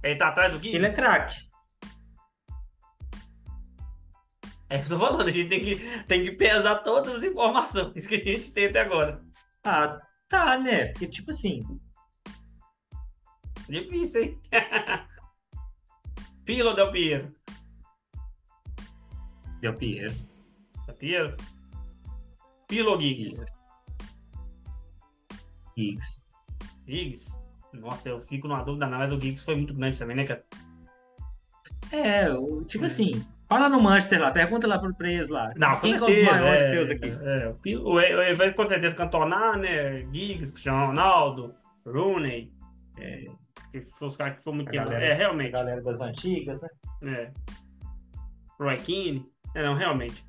[0.03, 0.73] Ele tá atrás do Gui?
[0.75, 1.49] Ele é craque.
[4.69, 7.23] É isso que eu tô falando, a gente tem que, tem que pesar todas as
[7.25, 9.21] informações que a gente tem até agora.
[9.65, 10.85] Ah, tá, né?
[10.87, 11.63] Porque, tipo assim,
[13.67, 14.41] Difícil, hein?
[16.45, 17.31] Pilo Del Piero?
[19.61, 20.13] Del Piero.
[20.87, 21.35] Del Piero?
[22.67, 23.45] Pilo Giggs?
[25.77, 26.29] Giggs.
[26.87, 27.41] Giggs?
[27.73, 30.43] Nossa, eu fico numa dúvida, não, mas o Giggs foi muito grande também, né, cara?
[31.91, 32.25] É,
[32.67, 32.87] tipo É.
[32.87, 35.51] assim, fala no Manchester lá, pergunta lá pro eles lá.
[35.55, 37.09] Não, Quem que é um dos certeza, maiores é, seus aqui?
[37.09, 40.01] É, o Pilo, ele vai com certeza cantonar, né?
[40.13, 41.53] Giggs, Cristiano Ronaldo,
[41.85, 42.51] Rooney,
[42.97, 43.25] é,
[43.71, 44.85] que foi os caras que foram muito A tempo.
[44.85, 45.51] galera- É, A realmente.
[45.51, 46.69] galera das antigas, né?
[47.03, 47.31] É.
[48.59, 49.25] Roy Keane.
[49.55, 50.23] É, não, realmente.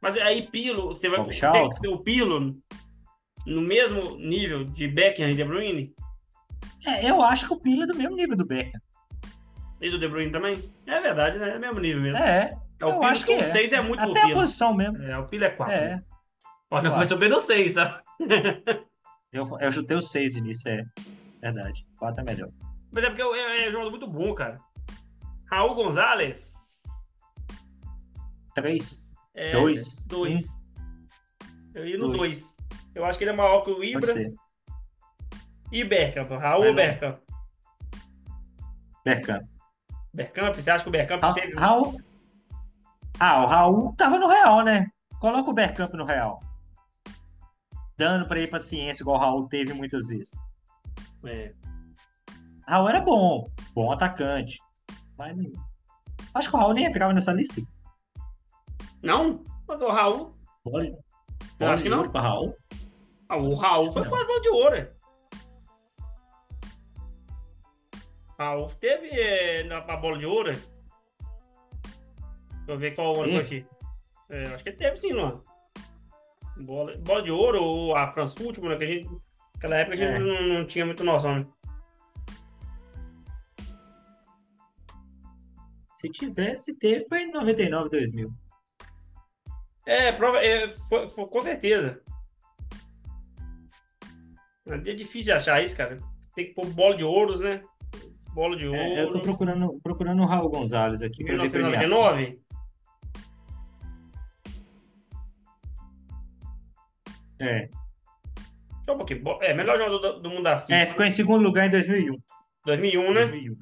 [0.00, 2.54] Mas aí Pilo, você vai ter o Pilo
[3.46, 5.94] no mesmo nível de Beckham e De Bruyne
[6.86, 8.80] É, eu acho que o Pilo é do mesmo nível do Beckham.
[9.80, 10.72] e do De Bruyne também.
[10.86, 11.54] É verdade, né?
[11.54, 12.18] É o mesmo nível mesmo.
[12.18, 13.44] É, É, o eu Pilo acho que com é.
[13.44, 14.38] 6 é muito até a Pilo.
[14.40, 15.00] posição mesmo.
[15.02, 15.74] É, o Pilo é 4.
[15.74, 16.02] É,
[16.70, 16.90] Olha, quatro.
[16.98, 18.02] vai subir no 6, sabe?
[19.32, 20.84] eu, eu chutei o 6 início, é
[21.40, 21.86] verdade.
[21.98, 22.48] 4 é melhor.
[22.90, 24.58] Mas é porque é, é um jogador muito bom, cara.
[25.50, 26.52] Raul Gonzalez.
[28.54, 30.06] 3, É, Dois.
[30.06, 30.44] 2.
[31.74, 32.18] Eu ia no Dois.
[32.18, 32.56] 2.
[32.94, 34.12] Eu acho que ele é maior que o Ibra
[35.70, 36.30] e Bergkamp.
[36.32, 36.74] Raul ou.
[36.74, 37.18] Bergkamp?
[39.04, 39.46] Bergkamp.
[40.12, 40.54] Bergkamp?
[40.54, 41.54] Você acha que o Bergkamp Ra- teve...
[41.54, 42.00] Raul.
[43.18, 44.86] Ah, o Raul tava no Real, né?
[45.20, 46.40] Coloca o Bergkamp no Real.
[47.96, 50.30] Dando pra ele paciência, igual o Raul teve muitas vezes.
[51.24, 51.54] É.
[52.66, 54.58] Raul era bom, bom atacante.
[55.16, 55.36] Mas
[56.34, 57.62] acho que o Raul nem entrava nessa lista.
[59.02, 59.44] Não?
[59.66, 60.34] Mas o Raul...
[60.64, 60.84] Bola,
[61.58, 61.98] Eu acho que não.
[61.98, 62.56] ouro Raul.
[63.28, 64.08] Ah, o Raul foi Não.
[64.10, 64.76] quase bola de ouro.
[64.76, 64.92] é.
[68.38, 70.50] Raul teve é, na bola de ouro.
[70.50, 70.54] é.
[70.54, 70.72] Deixa
[72.72, 73.66] eu ver qual ano foi aqui.
[74.30, 75.42] É, acho que teve sim, Luan.
[76.58, 78.76] Bola, bola de ouro ou a France Football, né?
[78.76, 79.10] Que a gente,
[79.54, 80.18] naquela época a gente É.
[80.18, 81.46] não, não tinha muita noção, né?
[85.96, 88.32] Se tivesse, teve, foi em 99, 2000.
[89.86, 92.00] É, prova, é, foi, foi- com certeza.
[94.66, 95.98] É difícil de achar isso, cara.
[96.34, 97.62] Tem que pôr bola de ouros, né?
[98.32, 98.78] Bola de ouro.
[98.78, 101.82] É, eu tô procurando, procurando o Raul Gonzalez aqui pra ver premiação.
[102.16, 102.40] 1999?
[107.40, 107.68] É.
[108.84, 109.22] Só um pouquinho.
[109.42, 110.74] É, melhor jogador do, do mundo da FIFA.
[110.74, 112.16] é, ficou em segundo lugar em 2001.
[112.64, 113.26] 2001, né?
[113.26, 113.56] 2001.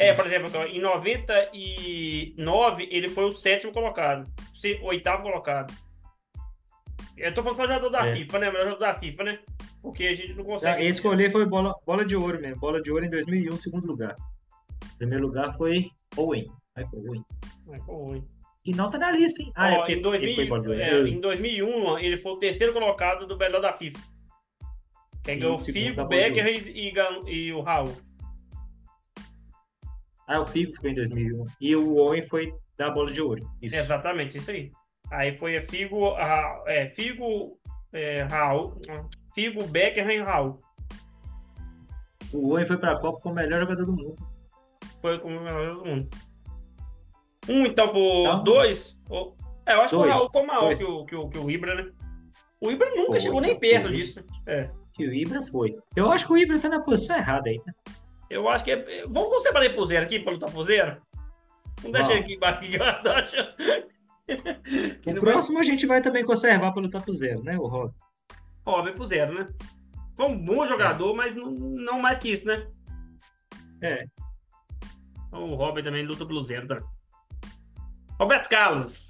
[0.00, 4.26] É, por exemplo, em 99 ele foi o sétimo colocado.
[4.82, 5.72] O oitavo colocado.
[7.16, 8.16] Eu tô falando só jogador da É.
[8.16, 8.50] FIFA, né?
[8.50, 9.38] Melhor jogador da FIFA, né?
[9.82, 10.82] Porque a gente não consegue.
[10.82, 12.58] Esse escolher foi bola, bola de ouro mesmo.
[12.60, 14.16] Bola de ouro em 2001, segundo lugar.
[14.96, 16.50] Primeiro lugar foi Owen.
[16.74, 17.22] Foi Owen.
[17.86, 18.24] Pô, ruim.
[18.62, 19.52] Que não tá na lista, hein?
[19.54, 20.80] Ah, Ó, é porque em, 2000, ele foi bola de ouro.
[20.80, 23.98] é, em 2001, ele foi o terceiro colocado do melhor da FIFA.
[25.22, 26.92] Que E ganhou o Figo, de Becker e, e
[27.32, 27.94] e o Raul.
[30.32, 31.44] Ah, o Figo ficou em 2001.
[31.60, 33.42] E o Owen foi da bola de ouro.
[33.60, 33.74] Isso.
[33.74, 34.70] Exatamente, isso aí.
[35.10, 37.58] Aí foi a Figo, a, é, Figo,
[37.92, 38.80] é, Raul,
[39.34, 40.58] Figo, Becker e Raul.
[42.32, 44.16] O Owen foi pra Copa como o melhor jogador do mundo.
[45.00, 46.08] Foi como o melhor do mundo.
[47.48, 48.96] Um, então, por Então, dois.
[49.66, 51.50] É, eu acho que dois, o Raul foi maior que o, que, o, que o
[51.50, 51.90] Ibra, né?
[52.60, 53.58] O Ibra nunca Foi, chegou nem foi.
[53.58, 54.24] perto disso.
[54.46, 54.70] É.
[54.92, 55.76] Que o Ibra foi.
[55.96, 57.60] Eu acho que o Ibra tá na posição errada aí.
[57.66, 57.72] né?
[58.30, 59.02] Eu acho que é.
[59.02, 61.02] Vamos, vamos separar ele por zero aqui, pra lutar zero?
[61.82, 62.36] Vamos deixar ele aqui
[62.76, 63.36] eu acho.
[64.30, 67.66] O não vai- próximo a gente vai também conservar pra lutar pro zero, né, o
[67.66, 67.92] Rob?
[68.64, 69.48] Óbvio, por zero, né?
[70.16, 72.70] Foi um bom jogador, mas não, não mais que isso, né?
[73.82, 74.04] É.
[75.26, 76.80] Então, o Robert também luta pelo zero, tá?
[78.20, 79.08] Roberto Carlos.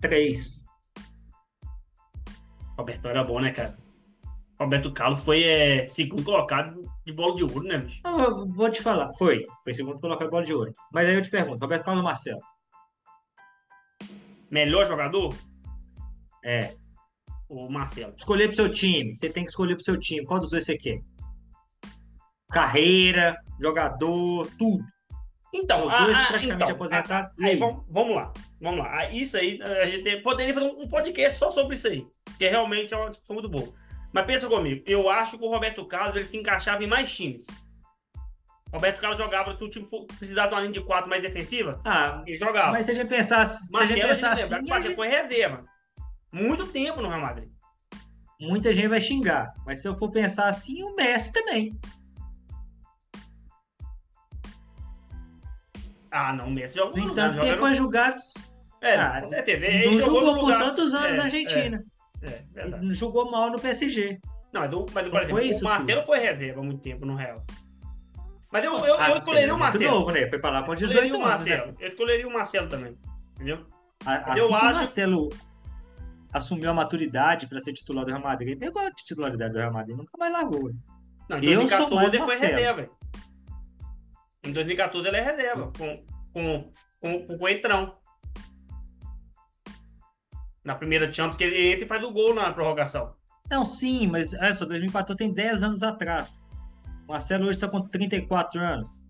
[0.00, 0.64] Três.
[2.78, 3.76] Roberto era bom, né, cara?
[4.58, 8.00] Roberto Carlos foi é, segundo colocado de bola de ouro, né, bicho?
[8.04, 9.12] Eu vou te falar.
[9.16, 9.42] Foi.
[9.64, 10.72] Foi segundo colocado bola de ouro.
[10.92, 12.40] Mas aí eu te pergunto, Roberto Carlos Marcelo?
[14.50, 15.34] Melhor jogador?
[16.44, 16.74] É.
[17.48, 18.14] O Marcelo.
[18.16, 19.14] Escolher pro seu time.
[19.14, 20.24] Você tem que escolher pro seu time.
[20.24, 21.00] Qual dos dois você quer?
[22.50, 24.84] Carreira, jogador, tudo.
[25.54, 27.38] Então, Os dois ah, ah, praticamente então, aposentados.
[27.38, 28.32] ah, aí, vamos, vamos lá.
[28.60, 29.10] Vamos lá.
[29.10, 32.06] Isso aí, a gente poderia fazer um podcast só sobre isso aí.
[32.24, 33.72] Porque realmente é uma discussão muito boa.
[34.12, 37.46] Mas pensa comigo, eu acho que o Roberto Carlos ele se encaixava em mais times.
[38.72, 39.86] Roberto Carlos jogava, se o time
[40.18, 42.72] precisar de uma linha de quatro mais defensiva, Ah, ele jogava.
[42.72, 45.64] mas se a gente pensar, se a gente gente assim, porque gente- foi reserva.
[46.32, 47.50] Muito tempo no Real Madrid.
[48.40, 49.52] muita gente vai xingar.
[49.64, 51.78] Mas se eu for pensar assim, o Messi também.
[56.10, 58.16] Ah, não, o Messi joga No entanto, lugar, quem joga foi julgado
[58.80, 59.64] É, Ah, com certeza.
[59.64, 61.84] Ele não jogou jogou por tantos anos É, na Argentina.
[61.86, 62.84] É, é, verdade.
[62.86, 64.20] não jogou mal no PSG.
[64.52, 67.06] Não, mas, o- mas Não por exemplo, foi o Marcelo foi reserva há muito tempo
[67.06, 67.42] no Real.
[68.52, 69.90] Mas eu, eu, Ah, eu escolheria o Marcelo.
[70.00, 70.28] novo, né?
[70.28, 71.44] Foi pra lá com Eu 18 escolheria o anos.
[71.44, 71.56] né?
[71.56, 71.76] Marcelo.
[71.80, 72.98] Eu escolheria o Marcelo também.
[73.34, 73.66] Entendeu?
[74.04, 75.28] A- Eu Assim que acho- o Marcelo
[76.34, 79.72] assumiu a maturidade para ser titular do Real Madrid, ele pegou a titularidade do Real
[79.72, 80.68] Madrid, nunca mais largou.
[80.68, 80.74] né?
[81.30, 82.54] Não, em Eu sou 2014 mais ele foi Marcelo.
[82.58, 82.90] reserva.
[84.44, 85.72] Em 2014 ele é reserva.
[85.78, 86.04] Com,
[86.34, 87.96] com, com, com o Entrão.
[90.64, 93.14] Na primeira Champions, que ele entra e faz o gol na prorrogação.
[93.50, 96.46] Não, sim, mas olha só, 2014 tem 10 anos atrás.
[97.06, 99.02] O Marcelo hoje está com 34 anos.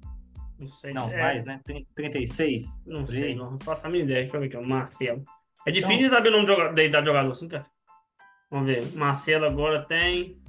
[0.58, 0.92] Não sei.
[0.94, 1.60] Não, é, mais, né?
[1.64, 2.80] Trin- 36.
[2.86, 3.34] Não sei, aí.
[3.34, 4.22] não, não faço a mínima ideia.
[4.22, 5.24] Deixa eu ver aqui, o Marcelo.
[5.66, 7.66] É Então- difícil saber o nome da idade do jogador, assim, cara.
[8.50, 8.92] Vamos ver.
[8.96, 10.40] Marcelo agora tem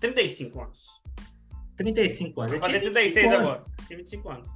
[0.00, 0.84] 35 anos.
[1.76, 2.52] 35 anos.
[2.52, 3.48] Ele fazer tinha 36 25 agora.
[3.50, 3.72] anos.
[3.88, 4.48] Tem 25 anos.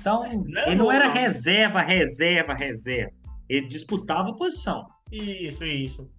[0.00, 0.26] Então, Não
[0.60, 1.14] era ele não novo, era não.
[1.14, 3.12] reserva, reserva, reserva.
[3.54, 4.84] Ele disputava a posição.
[5.12, 6.10] Isso, isso.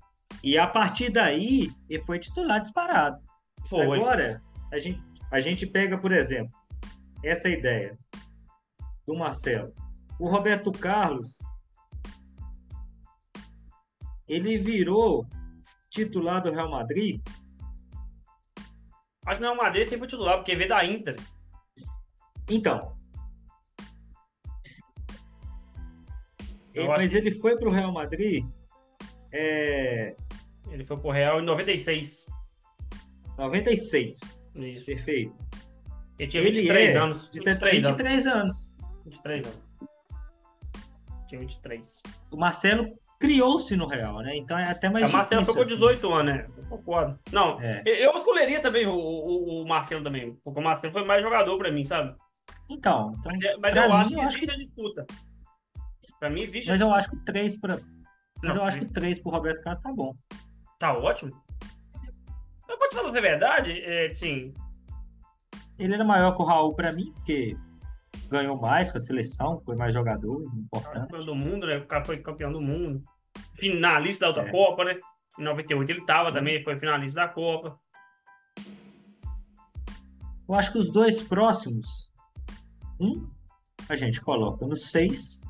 [0.41, 3.21] E a partir daí, ele foi titular disparado.
[3.67, 3.81] Foi.
[3.81, 6.53] Agora, a gente, a gente pega, por exemplo,
[7.21, 7.97] essa ideia
[9.05, 9.73] do Marcelo.
[10.17, 11.39] O Roberto Carlos,
[14.25, 15.27] ele virou
[15.89, 17.21] titular do Real Madrid.
[19.25, 21.17] Acho que não é o Madrid tem titular, porque veio da Inter.
[22.49, 22.94] Então.
[26.75, 28.45] Eu Ele- acho mas ele foi para o Real Madrid
[29.31, 30.15] é,
[30.69, 32.25] Ele foi pro Real em 96.
[33.37, 34.45] 96.
[34.55, 34.85] Isso.
[34.85, 35.35] Perfeito.
[36.17, 37.29] Ele tinha Ele 23 é anos.
[37.29, 37.87] De 23 anos.
[37.93, 38.75] 23 anos.
[39.05, 39.59] 23 anos.
[41.27, 42.01] Tinha 23.
[42.31, 44.35] O Marcelo criou-se no Real, né?
[44.37, 45.73] Então é até mais o Marcelo difícil, com assim.
[45.75, 46.47] 18 anos, né?
[46.57, 47.19] Eu concordo.
[47.31, 47.81] Não, É.
[47.85, 50.33] eu- escolheria também o, o, o Marcelo também.
[50.43, 52.15] Porque o Marcelo foi mais jogador pra mim, sabe?
[52.69, 55.05] Então, então Mas, mas eu mim, acho que eu acho existe a disputa.
[56.19, 57.79] Pra mim existe Mas eu acho que três para.
[58.43, 60.13] Mas Não, eu acho que três pro Roberto Carlos tá bom.
[60.79, 61.31] Tá ótimo.
[62.67, 64.53] Eu vou te falar a verdade, é, sim.
[65.77, 67.55] Ele era maior que o Raul pra mim, porque
[68.29, 71.01] ganhou mais com a seleção, foi mais jogador, importante.
[71.01, 71.77] Campeão do mundo, né?
[71.77, 73.03] O cara foi campeão do mundo.
[73.55, 74.51] Finalista da outra É.
[74.51, 74.99] Copa, né?
[75.37, 77.77] Em 98 ele tava também, foi finalista da Copa.
[80.47, 82.11] Eu acho que os dois próximos,
[82.99, 83.29] um
[83.89, 85.44] a gente coloca no seis,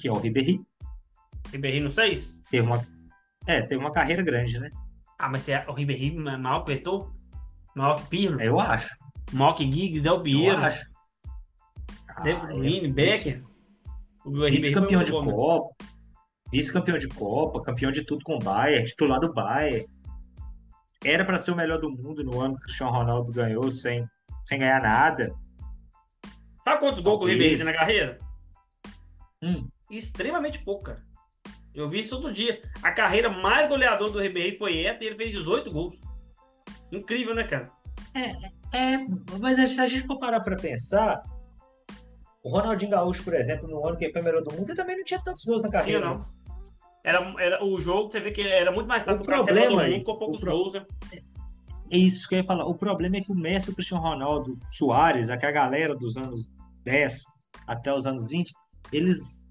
[0.00, 0.60] que é o Ribéry.
[1.52, 2.38] Ribéry no 6?
[2.50, 2.86] Teve uma,
[3.46, 4.70] é, teve uma carreira grande, né?
[5.18, 7.12] Ah, mas é o Ribéry é maior que o Eto'o?
[7.76, 8.40] Maior que Pirlo?
[8.40, 8.88] Eu acho.
[9.32, 10.84] Maior que Giggs, Del Eu Piero, acho.
[12.22, 13.44] David Ah, é- Becker.
[14.50, 15.32] Vice-campeão muito de né?
[15.32, 15.74] Copa.
[16.50, 19.86] Vice-campeão de Copa, campeão de tudo com o Bayern, titular do Bayern.
[21.04, 24.04] Era para ser o melhor do mundo no ano que o Cristiano Ronaldo ganhou sem,
[24.46, 25.32] sem ganhar nada.
[26.62, 28.18] Sabe quantos gols que o tem na carreira?
[29.42, 31.02] Hum, Extremamente pouco, cara.
[31.74, 32.60] Eu vi isso todo dia.
[32.82, 36.00] A carreira mais goleadora do Ribéry foi essa e ele fez 18 gols.
[36.90, 37.70] Incrível, né, cara?
[38.72, 38.96] é,
[39.38, 41.22] mas se a gente for parar para pensar,
[42.42, 44.96] o Ronaldinho Gaúcho, por exemplo, no ano que ele foi melhor do mundo, ele também
[44.96, 46.06] não tinha tantos gols na Tinha, carreira.
[46.06, 46.20] não.
[47.04, 50.04] Era, era, o jogo, você vê que era muito mais fácil O problema aí, mundo
[50.04, 50.84] com poucos pro- gols, né?
[51.92, 52.66] É isso que eu ia falar.
[52.66, 56.48] O problema é que o Messi, o Cristiano Ronaldo, Soares, aquela galera dos anos
[56.84, 57.24] 10
[57.66, 58.52] até os anos 20,
[58.92, 59.48] eles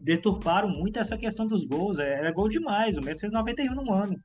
[0.00, 1.98] deturparam muito essa questão dos gols.
[1.98, 2.96] É, Era gol demais.
[2.96, 4.16] O Messi fez 91 no ano.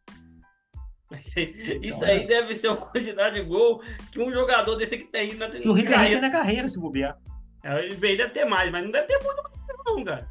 [1.82, 2.28] Isso Então, aí é.
[2.28, 5.74] deve ser uma quantidade de gol que um jogador desse que tem na Que o
[5.74, 7.18] Ribéry tem na carreira, se bobear.
[7.64, 10.28] É, O Ribéry deve ter mais, mas não deve ter muito mais não, cara.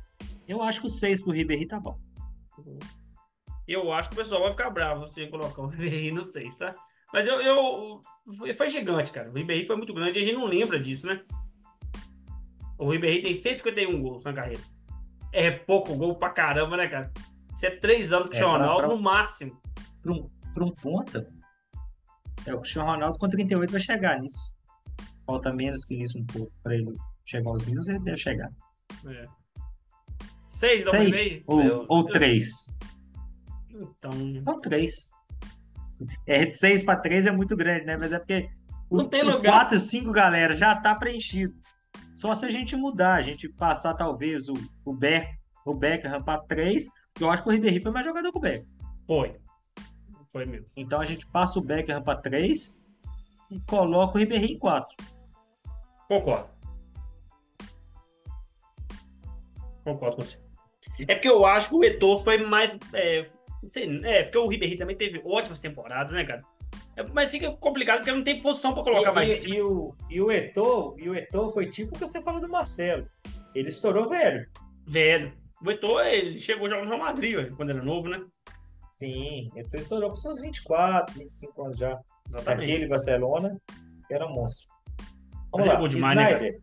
[0.48, 1.98] Eu acho que o 6 pro Ribéry tá bom.
[3.68, 6.74] Eu acho que o pessoal vai ficar bravo se colocar o Ribéry no 6, tá?
[7.12, 8.00] Mas eu, eu.
[8.54, 9.30] foi- gigante, cara.
[9.30, 11.22] O Ribéry foi muito grande e a gente não lembra disso, né?
[12.78, 14.62] O Ribéry tem 151 gols na carreira.
[15.32, 17.10] É pouco gol pra caramba, né, cara?
[17.54, 19.60] Isso é três anos com o É, Cristiano pra- Ronaldo pra- no máximo.
[20.02, 21.28] Para um, pra um ponta,
[22.46, 24.54] é, o Cristiano Ronaldo com 38 vai chegar nisso.
[25.26, 28.50] Falta menos que isso um pouco para ele chegar aos mil, ele deve chegar.
[29.06, 29.26] É.
[30.48, 30.90] Seis do?
[30.90, 32.76] 6 ou, ou 3?
[33.68, 34.10] Então.
[34.12, 35.10] Então, 3.
[36.26, 37.96] É, de 6 para 3 é muito grande, né?
[37.96, 38.48] Mas é porque
[38.88, 39.52] o, Não tem lugar.
[39.52, 41.54] 4 e 5, galera, já tá preenchido.
[42.20, 44.54] Só se a gente mudar, a gente passar talvez o,
[44.84, 48.30] o, Beck, o Beckham para 3, que eu acho que o Ribéry foi mais jogador
[48.30, 48.68] que o Beckham.
[49.06, 49.40] Foi.
[50.30, 50.66] Foi mesmo.
[50.76, 52.86] Então a gente passa o Beckham para 3
[53.50, 54.94] e coloca o Ribéry em 4.
[56.08, 56.50] Concordo.
[59.82, 60.38] Concordo com você.
[61.08, 62.78] É porque eu acho que o Eto'o foi mais.
[62.92, 63.30] É,
[63.70, 66.42] sei, é, porque o Ribéry também teve ótimas temporadas, né, cara?
[67.00, 69.54] É, mas fica complicado porque não tem posição para colocar e, mais e.
[69.54, 72.48] E o, e o Eto'o, e o Eto'o foi tipo o que você falou do
[72.48, 73.06] Marcelo.
[73.54, 74.46] Ele estourou velho.
[74.86, 75.32] Velho.
[75.64, 78.22] O Eto'o, ele chegou jogar no Real Madrid, velho, quando era novo, né?
[78.92, 81.98] Sim, Eto'o estourou com seus 24, 25 anos já.
[82.28, 82.70] Exatamente.
[82.70, 83.56] Aquele Barcelona
[84.10, 84.68] era monstro.
[85.50, 86.60] Vamos Mas é lá, bom demais, né, Snyder.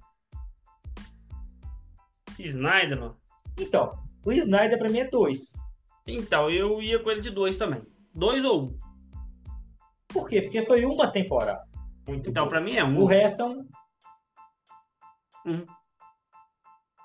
[2.39, 3.17] Snyder, mano.
[3.59, 3.91] Então,
[4.23, 5.39] o Snyder pra mim é 2.
[6.05, 7.81] Então, eu ia com ele de dois também.
[8.13, 8.86] Dois ou um.
[10.19, 10.41] Por quê?
[10.41, 11.61] Porque foi uma temporada.
[12.07, 12.49] Muito Então, boa.
[12.51, 12.99] pra mim é um.
[12.99, 13.67] O resto é um.
[15.45, 15.65] Um.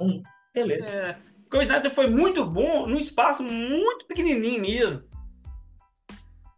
[0.01, 0.23] Um.
[0.55, 0.91] Beleza.
[0.91, 5.03] É, porque o Snyder foi muito bom num espaço muito pequenininho mesmo.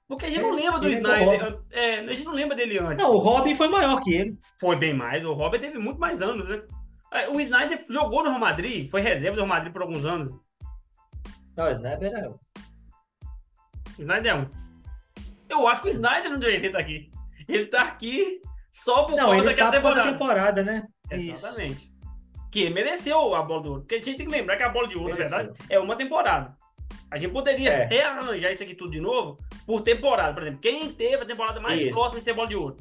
[0.06, 1.62] Porque a gente É, não lembra do ele é Snyder.
[1.70, 2.98] É, a gente não lembra dele antes.
[3.02, 4.38] Não, o Robin foi maior que ele.
[4.60, 5.24] Foi bem mais.
[5.24, 6.62] O Robert teve muito mais anos, né?
[7.12, 10.28] É, O Snyder jogou no Real Madrid, foi reserva do Real Madrid por alguns anos.
[11.56, 12.30] Não, o Snyder era.
[12.30, 12.38] O
[13.98, 14.63] Snyder é um.
[15.54, 17.10] Eu acho que o Snyder não deveria estar aqui.
[17.48, 18.40] Ele tá aqui
[18.70, 20.12] só por Não, causa ele daquela tá por temporada.
[20.12, 20.86] temporada, né?
[21.12, 21.46] Isso.
[21.46, 21.92] Exatamente.
[22.50, 23.80] Que mereceu a bola de ouro.
[23.82, 25.30] Porque a gente tem que lembrar que a bola de ouro, Mereceu.
[25.30, 26.56] na verdade, é uma temporada.
[27.10, 27.84] A gente poderia É.
[27.86, 30.32] rearranjar isso aqui tudo de novo por temporada.
[30.32, 31.90] Por exemplo, quem teve a temporada mais Isso.
[31.92, 32.76] próxima de ter bola de ouro?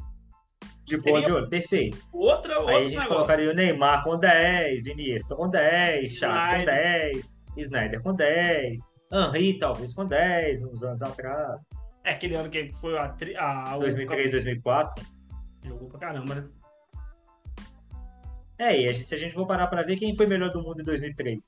[0.85, 1.97] De boa de olho, perfeito.
[2.11, 3.09] Outra, Aí a gente negócio.
[3.09, 6.65] colocaria o Neymar com 10, Iniesta com 10, Xavi com Snyder.
[6.75, 11.63] 10, Snyder com 10, Henry talvez com 10, uns anos atrás,
[12.03, 13.09] É aquele ano que foi a.
[13.09, 15.05] tri- a, a 2003, 2004.
[15.63, 16.49] Jogou pra caramba, né?
[18.57, 20.85] É, e se a gente for parar pra ver quem foi melhor do mundo em
[20.85, 21.45] 2003.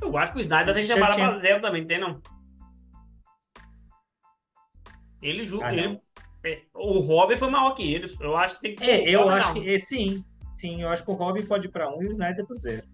[0.00, 2.20] Eu acho que o Snyder tem que separar tinha- pra zero também, tem não?
[5.20, 5.66] Ele julga.
[5.66, 6.00] Ah, ele,
[6.44, 8.06] é, o Robin foi maior que ele.
[8.20, 8.84] Eu acho que tem que.
[8.84, 9.62] É, eu acho não.
[9.62, 12.12] que, é, sim, sim, eu acho que o Robin pode ir pra 1 e o
[12.12, 12.86] Snyder pro 0.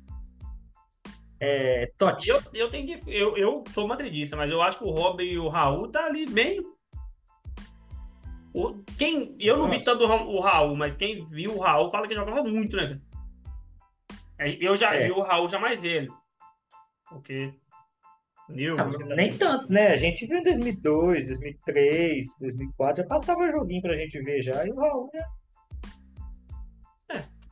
[1.47, 2.28] É, Totti.
[2.30, 3.11] Eu, eu tenho que.
[3.11, 6.26] Eu, eu sou madridista, mas eu acho que o Robin e o Raul tá ali
[6.26, 6.62] bem.
[8.53, 11.90] O, quem, eu não vi tanto o Ra- o Raul, mas quem viu o Raul
[11.90, 13.01] fala que jogava muito, né?
[14.38, 15.07] É, Eu já É.
[15.07, 16.12] vi o Raul já mais velho.
[17.09, 17.53] Porque.
[18.49, 19.88] Meu, Ah, tá- nem tanto, né?
[19.88, 24.70] A gente viu em 2002, 2003, 2004, já passava joguinho pra gente ver já, e
[24.70, 25.26] o Raul já.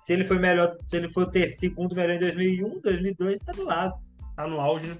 [0.02, 3.64] Se ele foi melhor, se ele for ter segundo melhor em 2001, 2002, tá do
[3.64, 3.94] lado.
[4.36, 4.98] Tá no auge, né?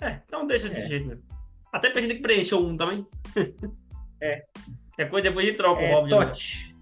[0.00, 0.86] É, então deixa de É.
[0.86, 1.24] jeito mesmo.
[1.72, 3.06] Até pra gente preencher um também.
[4.24, 4.44] É.
[4.98, 6.08] É coisa depois a gente troca o É, Robin.
[6.08, 6.26] de novo.
[6.26, 6.76] Totti.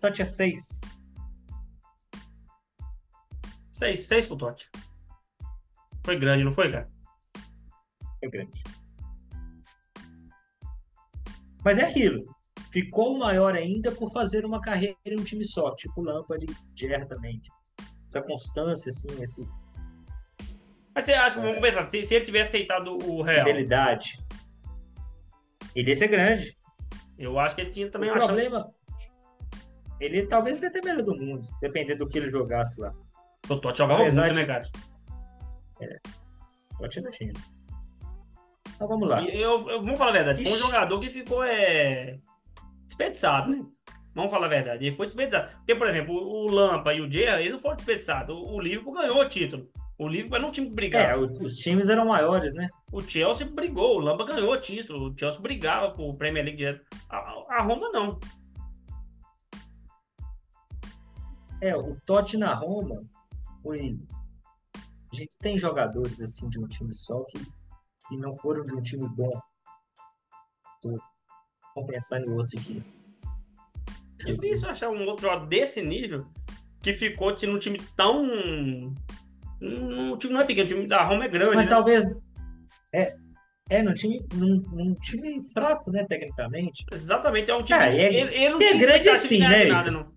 [0.00, 0.80] Totti é 6.
[3.70, 4.68] Seis, seis pro Totti.
[6.04, 6.90] Foi grande, não foi, cara?
[8.20, 8.60] É grande.
[11.64, 12.24] Mas é aquilo.
[12.70, 17.08] Ficou maior ainda por fazer uma carreira em um time só, tipo Lampard e Gerrard
[17.08, 17.40] também.
[18.04, 19.42] Essa constância, assim, essa
[20.94, 21.42] Mas você acha, É.
[21.42, 24.18] vamos pensar, se, se ele tivesse feitado o Real, fidelidade.
[25.74, 26.56] Ele ia ser grande.
[27.18, 28.32] eu acho que ele tinha também o uma chance.
[28.42, 28.70] problema.
[30.00, 32.94] Ele talvez até melhor do mundo, dependendo do que ele jogasse lá.
[33.48, 34.62] O Totti jogava Apesar muito, de- né, cara?
[36.78, 37.32] Pode da China.
[38.76, 39.22] Então vamos lá.
[39.24, 40.64] Eu, eu, vamos falar a verdade, foi um Ixi.
[40.64, 42.18] jogador que ficou é,
[42.88, 43.64] desperdiçado, né?
[44.14, 45.56] Vamos falar a verdade, ele foi desperdiçado.
[45.58, 48.34] Porque, por exemplo, o o Lampa e o Gerrard, eles não foram desperdiçados.
[48.34, 49.68] O, o Liverpool ganhou o título.
[49.96, 51.20] O Liverpool era um time que É, brigava.
[51.20, 52.68] o- os times eram maiores, né?
[52.92, 55.10] O Chelsea brigou, o Lampa ganhou o título.
[55.12, 56.84] O Chelsea brigava por Premier League direto.
[57.08, 57.16] A,
[57.58, 58.18] a Roma não.
[61.60, 63.02] É, o Totti na Roma
[63.62, 63.98] foi.
[65.12, 67.38] A gente tem jogadores assim de um time só que,
[68.08, 69.30] que não foram de um time bom.
[71.80, 72.82] Tô, pensar em outro aqui.
[74.24, 76.26] Difícil achar um outro jogador desse nível
[76.82, 78.24] que ficou assim, num time tão.
[79.60, 81.56] Um, o time não é pequeno, o time da Roma é grande.
[81.56, 81.70] Mas né?
[81.70, 82.04] talvez.
[82.92, 83.14] É,
[83.70, 86.84] é num, time, num, num time fraco, né, tecnicamente.
[86.92, 87.80] Exatamente, é um time.
[87.80, 90.10] É- ele, ele não e é tinha grande assim, né, nada, não.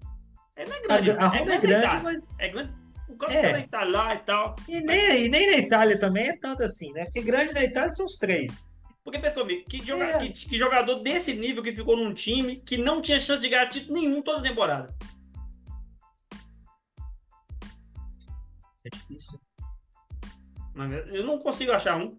[0.55, 1.11] Ele não é grande.
[1.11, 2.03] A, a Roma é grande, Itália.
[2.03, 2.39] mas.
[2.39, 2.73] É grande.
[3.09, 3.67] O cara É.
[3.67, 4.55] tá lá e tal.
[4.69, 7.05] E nem, e nem na Itália também é tanto assim, né?
[7.05, 8.65] Porque grande na Itália são os três.
[9.03, 10.19] Porque pensa comigo, que, joga- É.
[10.19, 13.67] que- que jogador desse nível que ficou num time que não tinha chance de ganhar
[13.67, 14.93] título nenhum toda temporada.
[18.85, 19.39] É difícil.
[20.73, 22.17] Mas Eu não consigo achar um.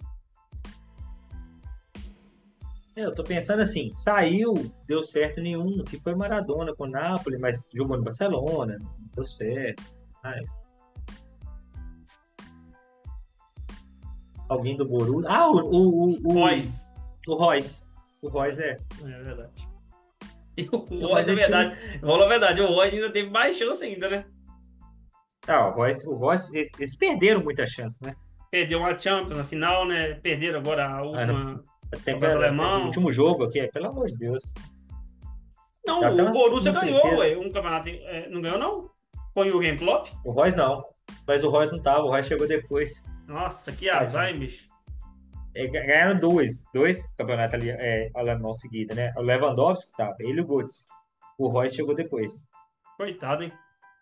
[2.95, 4.53] É, Eu tô pensando assim, saiu,
[4.87, 8.78] deu certo nenhum, que foi Maradona com o Napoli, mas jogou no Barcelona,
[9.14, 9.83] deu certo.
[10.22, 10.59] Mas...
[14.49, 15.30] Alguém do Borussia.
[15.30, 16.86] Ah, o, o, o, o Royce.
[17.26, 17.84] O Royce.
[18.20, 18.78] O Royce é.
[19.03, 19.68] É verdade.
[20.57, 21.76] E o Royce, é verdade.
[22.01, 24.24] Vamos falar a verdade, o Royce ainda teve mais chance ainda, né?
[25.47, 28.14] Ah, o Royce, o Royce eles, eles perderam muita chance, né?
[28.51, 30.14] Perdeu uma Champions na final, né?
[30.14, 31.64] Perderam agora a última.
[32.05, 32.82] Tem Campeonato alemão.
[32.82, 34.55] o último jogo aqui, pelo amor de Deus.
[35.86, 37.36] Não, Dá o Borussia ganhou, ué.
[37.36, 37.88] Um campeonato.
[37.88, 38.90] é, não ganhou, não?
[39.34, 40.09] Com o Jürgen Klopp?
[40.24, 40.84] O Royce não.
[41.26, 43.05] Mas o Royce não tava, o Royce chegou depois.
[43.33, 44.70] Nossa, que azar, hein, bicho.
[45.55, 49.12] É, ga- ganharam dois, dois campeonatos ali, é, alemão seguidos, né?
[49.16, 50.87] O Lewandowski tava, ele e o Götze.
[51.39, 52.33] O Royce chegou depois.
[52.97, 53.53] Coitado, hein?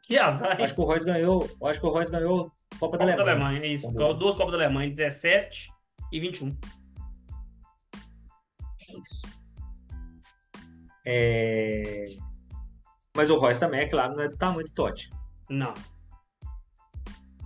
[0.05, 0.64] Que azar, hein?
[0.64, 3.22] Acho que o Royce ganhou, acho que o Royce ganhou a Copa da Copa da
[3.22, 3.33] Alemanha.
[3.33, 3.91] Alemanha, é isso.
[3.91, 4.18] Duas.
[4.18, 5.70] Duas Copas da Alemanha, 17
[6.12, 6.57] e 21.
[9.01, 9.26] Isso.
[11.07, 12.05] É...
[13.16, 15.09] Mas o Royce também, é claro, não é do tamanho do Totti.
[15.49, 15.74] Não.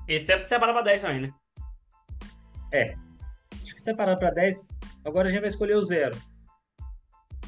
[0.07, 1.32] Esse é separar pra 10 também, né?
[3.62, 4.68] Acho que separado para 10,
[5.05, 6.16] agora a gente vai escolher o zero.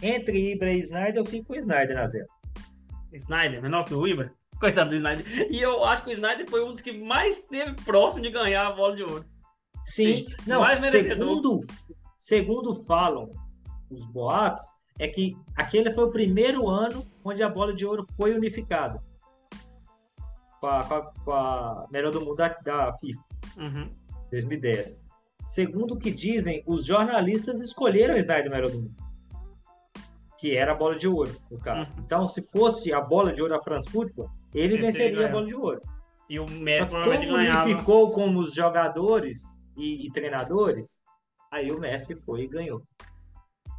[0.03, 2.27] Entre Ibra e Snyder, eu fico com o Snyder na zero.
[3.13, 4.33] Snyder, menor que o Ibra.
[4.61, 5.25] Coitado do Snyder.
[5.51, 8.67] E eu acho que o Snyder foi um dos que mais esteve próximo de ganhar
[8.67, 9.25] a bola de ouro.
[9.85, 11.17] Sim, Sim, não, mais merecedor.
[11.19, 11.61] segundo,
[12.19, 13.31] segundo falam
[13.91, 14.63] os boatos,
[14.99, 19.03] é que aquele foi o primeiro ano onde a bola de ouro foi unificada.
[20.61, 23.23] Com a, com a- com a melhor do mundo da, da FIFA,
[23.59, 23.95] Uhum.
[24.31, 25.06] 2010.
[25.47, 28.95] Segundo o que dizem, os jornalistas escolheram o Snyder melhor do mundo.
[30.39, 31.95] Que era a bola de ouro, no caso.
[31.97, 32.03] Uhum.
[32.05, 35.33] Então, se fosse a bola de ouro da France Football, ele Ele venceria a ganhava.
[35.33, 35.83] bola de ouro.
[36.29, 37.65] E o Messi provavelmente como ganhava.
[37.65, 39.43] unificou como os jogadores
[39.77, 41.01] e, e treinadores,
[41.51, 42.83] aí o Messi foi e ganhou.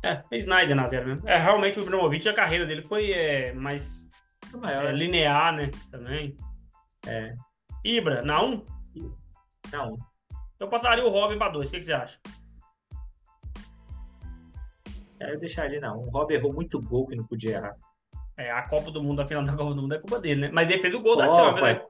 [0.03, 1.27] É, Snyder na zero mesmo.
[1.27, 4.05] É, realmente o Ibrahimovic, a carreira dele foi é, mais
[4.53, 4.91] é, né?
[4.93, 5.69] linear, né?
[5.91, 6.37] Também.
[7.05, 7.33] É.
[7.83, 8.65] Ibra, na 1,
[9.71, 9.97] Não,
[10.59, 11.69] eu passaria o Robin pra 2.
[11.69, 12.19] O que, que você acha?
[15.19, 15.97] é, eu deixaria não.
[15.99, 17.75] O Rob errou muito gol que não podia errar.
[18.37, 20.49] É, a Copa do Mundo, a final da Copa do Mundo é culpa dele, né?
[20.53, 21.43] Mas ele fez o gol da Copa.
[21.43, 21.81] Champions, né?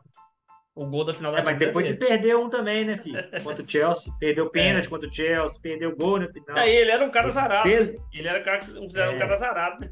[0.75, 3.17] O gol da final da É, mas depois é de perder um também, né, filho?
[3.43, 4.13] Contra o Chelsea.
[4.19, 6.55] Perdeu pênalti contra o Chelsea, perdeu gol no final.
[6.57, 7.63] Aí ele era um cara azarado.
[7.67, 9.17] Fez- Ele era um cara, um É.
[9.17, 9.89] cara azarado, né?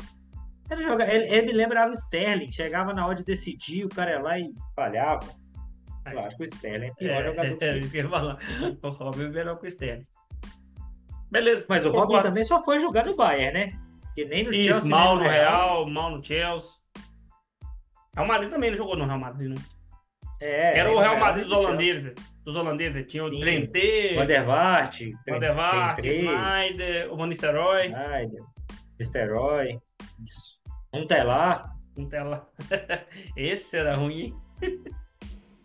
[0.69, 2.51] Era jogar, ele, ele me lembrava Sterling.
[2.51, 5.27] Chegava na hora de decidir, o cara ia lá e falhava.
[6.05, 8.03] Eu acho que o Sterling é o pior jogador que É, é isso que eu
[8.03, 8.37] ia falar.
[8.83, 10.07] O Robin é melhor que o Sterling.
[11.31, 11.65] Beleza.
[11.67, 13.79] Mas o Robin também só foi jogar no Bayern, né?
[14.13, 16.71] Que nem no Isso, Chelsea, mal nem no Real, mal no Chelsea.
[18.15, 19.61] Real Madrid também não jogou no Real Madrid, não.
[20.41, 22.13] É, Era o Real Madrid dos holandeses.
[22.43, 23.05] Dos holandeses.
[23.07, 23.39] Tinha o Sim.
[23.41, 27.87] Trentê, Van der Vaart, Van der Vaart, Trent- Snyder, o Van Nistelrooy.
[27.87, 28.41] Snyder,
[28.99, 29.79] Esterói,
[30.93, 32.45] um telar, Intela.
[33.35, 34.83] Esse era ruim, hein?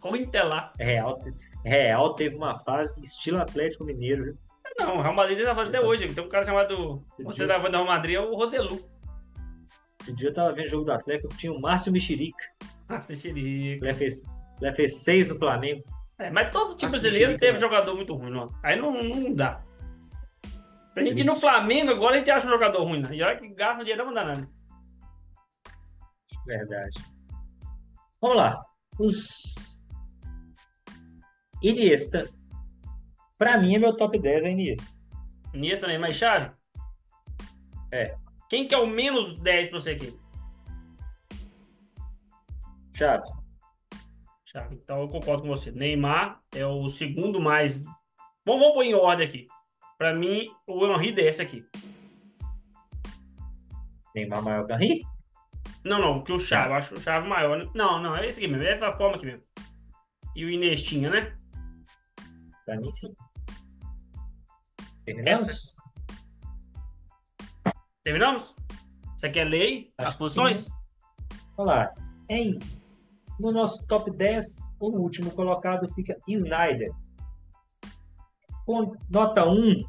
[0.08, 0.72] ruim Intela.
[0.78, 1.20] Real,
[1.64, 4.24] Real teve uma fase estilo Atlético Mineiro.
[4.24, 4.38] viu?
[4.78, 6.12] Não, o Real Madrid tá fazendo até hoje.
[6.14, 7.04] Tem um cara chamado.
[7.18, 8.88] Você dia- da Real Madrid é o Roselu.
[10.00, 12.42] Esse dia eu tava vendo o jogo do Atlético, tinha o Márcio Mexerica.
[12.88, 13.86] Nossa, xerica.
[13.86, 14.24] Ele fez,
[14.62, 15.84] ele fez seis no Flamengo.
[16.18, 17.58] É, mas todo time Nossa, brasileiro teve né?
[17.60, 18.48] jogador muito ruim, não.
[18.62, 19.62] Aí não, não dá.
[20.96, 21.34] A gente no.
[21.36, 23.14] Flamengo, agora a gente acha um jogador ruim, né?
[23.14, 24.48] E olha que gasta dinheiro não dá nada.
[26.46, 26.98] Verdade.
[28.20, 28.62] Vamos lá.
[28.98, 29.79] Os
[31.62, 32.30] Iniesta.
[33.36, 34.98] Pra mim é meu top 10 é Iniesta.
[35.54, 35.98] Iniesta, né?
[35.98, 36.52] Mais chave?
[37.92, 38.16] É.
[38.48, 40.18] Quem que é o menos 10 pra você aqui?
[42.92, 43.24] Chave.
[44.44, 44.74] Chave.
[44.74, 45.70] Então eu concordo com você.
[45.70, 47.84] Neymar é o segundo mais.
[48.44, 49.48] Vamos, vamos pôr em ordem aqui.
[49.96, 51.64] Pra mim, o Henry desce aqui.
[54.14, 55.02] Neymar maior que Henry?
[55.84, 57.58] Não, não, que o Chave, eu acho o Chave maior.
[57.58, 57.70] né?
[57.74, 59.42] Não, não, é esse aqui mesmo, é essa forma aqui mesmo.
[60.34, 61.39] E o Inestinha, né?
[62.70, 63.12] Pra mim sim.
[65.04, 65.76] Terminamos?
[68.04, 68.54] Terminamos?
[69.16, 70.68] Você quer ler Acho as posições?
[71.56, 71.92] Vamos lá.
[72.28, 72.54] Em,
[73.40, 74.44] no nosso top 10,
[74.78, 76.92] o último colocado fica Snyder.
[78.64, 79.82] Com nota 1.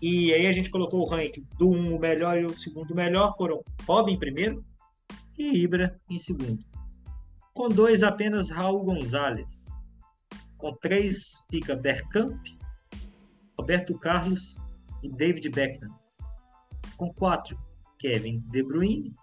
[0.00, 3.34] E aí a gente colocou o ranking do 1 o melhor e o segundo melhor
[3.36, 4.64] foram Robin em primeiro
[5.36, 6.64] e Ibra em segundo.
[7.52, 9.73] Com dois apenas Raul Gonzalez.
[10.64, 12.40] Com três fica Bergkamp,
[13.58, 14.58] Roberto Carlos
[15.02, 15.90] e David Beckham.
[16.96, 17.54] Com quatro
[17.98, 19.14] Kevin De Bruyne,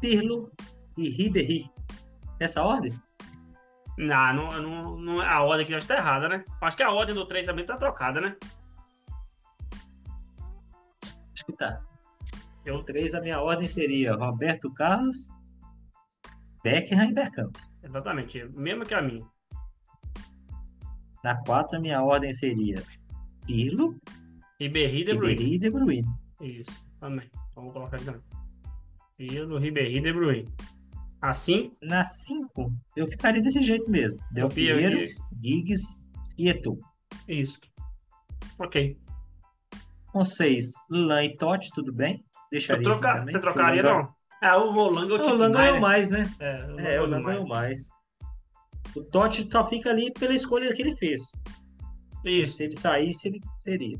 [0.00, 0.50] Pirlo
[0.96, 1.70] e Ribéry.
[2.40, 2.98] Nessa ordem?
[3.98, 6.42] Não, não, não, não- a ordem aqui eu acho que tá errada, né?
[6.62, 8.34] Acho que a ordem do 3 também tá trocada, né?
[11.34, 11.78] Acho que tá.
[12.64, 15.28] Eu- O 3, a minha ordem seria Roberto Carlos,
[16.64, 17.54] Beckham e Bergkamp.
[17.82, 19.26] Exatamente, mesmo que a minha.
[21.24, 22.82] Na 4, a minha ordem seria
[23.46, 23.96] Pirlo,
[24.60, 25.34] Ribéry e De Bruyne.
[25.34, 26.08] Ribéry e De Bruyne.
[26.40, 27.28] Isso, também.
[27.50, 28.20] Então, vou colocar aqui também.
[29.16, 30.48] Pirlo, Ribéry e De Bruyne.
[31.20, 34.20] Assim, Na 5, eu ficaria desse jeito mesmo.
[34.30, 34.98] Del Piero,
[35.42, 36.08] Giggs
[36.38, 36.78] e Eto'o.
[37.26, 37.58] isso.
[38.58, 38.96] Ok.
[40.12, 42.22] Com 6, Lan e Totti, tudo bem?
[42.50, 43.32] Deixaria troca- assim.
[43.32, 44.08] Você trocaria, o não?
[44.40, 46.32] É, o Roland eu O Lan ganhou mais, né?
[46.38, 47.26] É, o É, o Roland Lan mais.
[47.36, 47.78] ganhou mais.
[48.98, 51.20] O Totti só fica ali pela escolha que ele fez.
[52.24, 52.56] Isso.
[52.56, 53.98] Se ele saísse, ele seria.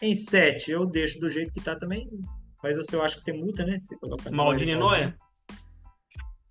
[0.00, 2.08] Em 7, eu deixo do jeito que tá também.
[2.62, 3.78] Mas você eu acho que você muda, né?
[3.78, 5.14] Você coloca Maldini Neuer, Noé?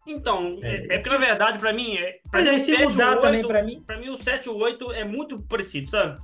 [0.06, 0.96] Então, é, É.
[0.96, 3.46] é porque na verdade, pra mim, é, pra Mas aí se 7 mudar 8, também
[3.48, 6.18] pra mim, Pra mim, o 7 e o 8 é muito parecido, sabe?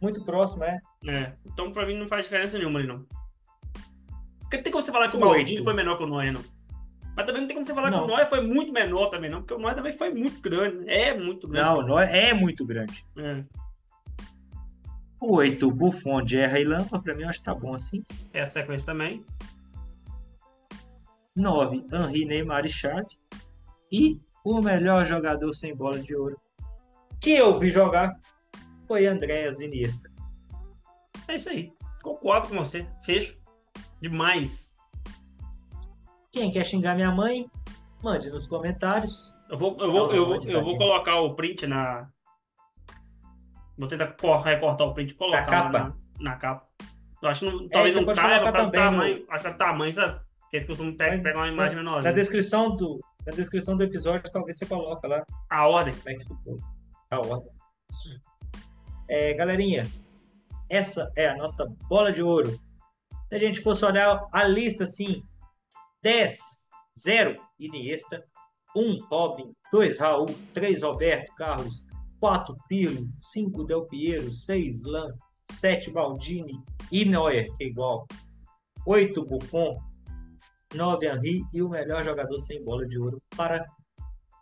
[0.00, 0.78] muito próximo, é.
[1.06, 1.34] É.
[1.44, 3.04] Então, pra mim, não faz diferença nenhuma ali, não.
[4.40, 5.28] Porque tem como você falar que o Oito.
[5.34, 6.42] Maldini foi menor que o Noé, não.
[7.16, 7.98] Mas também não tem como você falar Não.
[8.00, 9.40] que o Noé foi muito menor também, não.
[9.40, 10.88] Porque o Noé também foi muito grande.
[10.88, 11.68] É muito grande.
[11.68, 13.04] Não, Neuer é muito grande.
[13.16, 13.44] É.
[15.20, 18.02] O 8, Buffon, Gerra e Lampa, pra mim eu acho que tá bom assim.
[18.32, 19.24] É a sequência também.
[21.36, 23.06] 9, Henri, Neymar e Chave.
[23.92, 26.40] E o melhor jogador sem bola de ouro
[27.20, 28.18] que eu vi jogar
[28.88, 30.10] foi Andréas Iniesta.
[31.28, 31.72] É isso aí.
[32.02, 32.86] Concordo com você.
[33.04, 33.38] Fecho.
[34.00, 34.69] Demais.
[36.32, 37.46] Quem quer xingar minha mãe,
[38.02, 39.36] mande nos comentários.
[39.48, 42.08] Eu vou, eu vou, eu vou, eu tá vou colocar o print na.
[43.76, 45.78] Vou tentar cor- recortar o print e colocar lá capa?
[46.18, 46.66] Na, na capa.
[47.22, 49.24] Eu acho que não, talvez você não pode caiba para também tamanho.
[49.28, 50.20] Acho que é tamanho, sabe?
[50.40, 52.12] Porque eles costumam pegar uma imagem Na menorzinha.
[52.12, 55.94] descrição do, na descrição do episódio, talvez você coloca lá A ordem.
[55.94, 56.58] como é que ficou.
[57.10, 57.50] A ordem.
[59.08, 59.86] É, galerinha,
[60.68, 62.50] essa é a nossa bola de ouro.
[63.28, 65.22] Se a gente fosse olhar a lista assim,
[66.02, 66.38] 10,
[66.98, 68.24] 0, Iniesta,
[68.74, 71.86] 1, Robin, 2, Raul, 3, Roberto Carlos,
[72.20, 75.12] 4, Pirlo, 5, Del Piero, 6, Lan,
[75.50, 78.06] 7, Maldini e Neuer, que é igual,
[78.86, 79.78] 8, Buffon,
[80.74, 83.66] 9, Henri e o melhor jogador sem bola de ouro para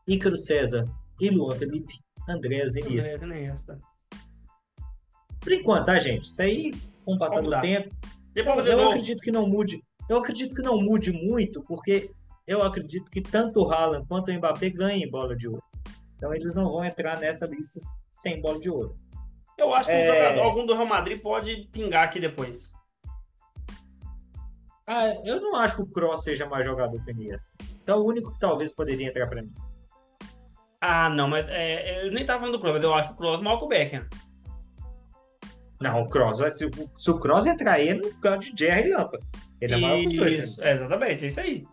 [0.06, 0.84] Ícaro César
[1.20, 1.94] e Luan Felipe,
[2.28, 3.18] Andréas Iniesta.
[5.40, 6.24] Por enquanto, tá, gente?
[6.24, 6.72] Isso aí,
[7.04, 7.94] com o passar do tempo,
[8.34, 9.82] eu, eu acredito que não mude.
[10.08, 12.10] Eu acredito que não mude muito, porque
[12.46, 15.62] eu acredito que tanto o Haaland quanto o Mbappé ganhem bola de ouro.
[16.16, 17.78] Então eles não vão entrar nessa lista
[18.10, 18.96] sem bola de ouro.
[19.56, 20.06] Eu acho que um É.
[20.06, 22.70] jogador, algum do Real Madrid pode pingar aqui depois.
[24.86, 27.50] Ah, eu não acho que o Kroos seja mais jogador que o Iniesta.
[27.82, 29.52] Então o único que talvez poderia entrar para mim.
[30.80, 33.42] Ah, não, mas é, eu nem tava falando do Kroos, mas eu acho o Kroos
[33.42, 34.06] maior que o Beckham.
[35.80, 38.90] Não, o vai- se, o- se o Kroos entrar aí, é no canto de Jerry
[38.90, 39.18] Lampa.
[39.60, 40.32] Ele é maior que os dois.
[40.32, 40.38] né?
[40.38, 41.64] Isso, é, exatamente, é isso aí.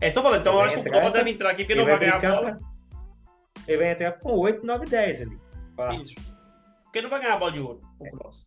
[0.00, 1.72] É só falando, então Ele eu acho que o entrar, Kroos deve entrar aqui porque
[1.72, 2.56] Ele não vai ganhar a bola.
[2.56, 2.68] pra-
[3.66, 5.38] Ele vai entrar com 8, 9, 10 ali.
[5.76, 6.04] Fácil.
[6.04, 6.14] Isso.
[6.84, 8.46] Porque não vai ganhar a bola de ouro, o Kroos.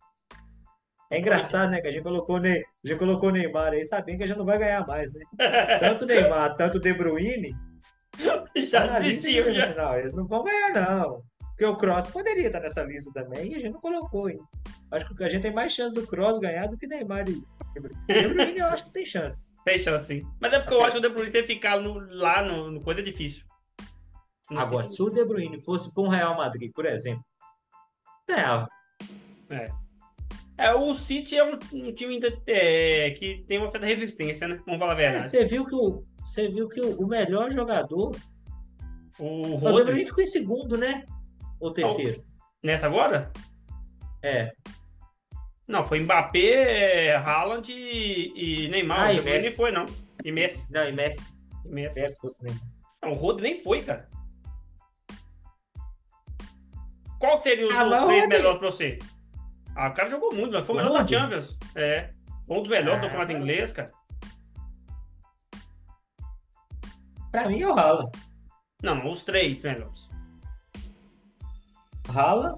[1.12, 1.82] É engraçado, né?
[1.82, 2.54] Que a gente colocou, ne...
[2.86, 5.26] a gente colocou o Neymar aí, sabendo que a gente não vai ganhar mais, né?
[5.80, 7.54] Tanto o Neymar, tanto o De Bruyne.
[8.70, 9.74] já tá desistiu, de- já.
[9.76, 11.22] Não, eles não vão ganhar, não.
[11.62, 14.40] Porque o Cross poderia estar nessa lista também e a gente não colocou, hein?
[14.90, 17.80] Acho que a gente tem mais chance do Cross ganhar do que Neymar e De
[17.80, 18.58] Bruyne.
[18.58, 19.46] Eu acho que tem chance.
[19.64, 20.24] Tem chance, sim.
[20.40, 22.82] Mas é porque eu acho que o De Bruyne ter ficado no- lá no, no
[22.82, 23.46] coisa é difícil.
[24.50, 24.96] Não Agora, sei.
[24.96, 27.24] se o De Bruyne fosse para um Real Madrid, por exemplo,
[28.28, 28.68] ganhava.
[30.58, 34.60] É, o City é um, um time é, que tem uma certa resistência, né?
[34.66, 35.30] Vamos falar a É, verdade.
[35.30, 38.16] você viu que o, você viu que o, o melhor jogador.
[39.20, 41.06] O O Rodri, Bruyne ficou em segundo, né?
[41.62, 42.24] Ou terceiro?
[42.64, 43.32] nessa agora?
[44.24, 44.52] É.
[45.68, 49.10] Não, foi Mbappé, Haaland e, e Neymar.
[49.10, 49.48] Ah, o e Messi.
[49.48, 49.86] nem foi, não.
[50.24, 50.72] E Messi.
[50.74, 51.34] Não, e Messi.
[51.66, 52.02] E Messi.
[52.02, 52.62] Messi fosse Neymar.
[53.02, 54.10] Não, o Rodri nem foi, cara.
[57.20, 59.00] Qual que seria os Ah, três melhores pra você?
[59.76, 61.08] Ah, o cara jogou muito, mas foi o O melhor da?
[61.08, 61.58] Champions.
[61.76, 62.12] É.
[62.48, 63.92] Foi um dos melhores do Ah, campeonato mas- inglês, cara.
[67.32, 68.12] Pra mim é o Haaland.
[68.84, 70.10] Não, os três melhores.
[72.10, 72.58] Haaland,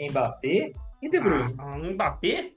[0.00, 0.72] Mbappé
[1.02, 1.54] e De Bruyne.
[1.58, 2.52] Ah, Mbappé?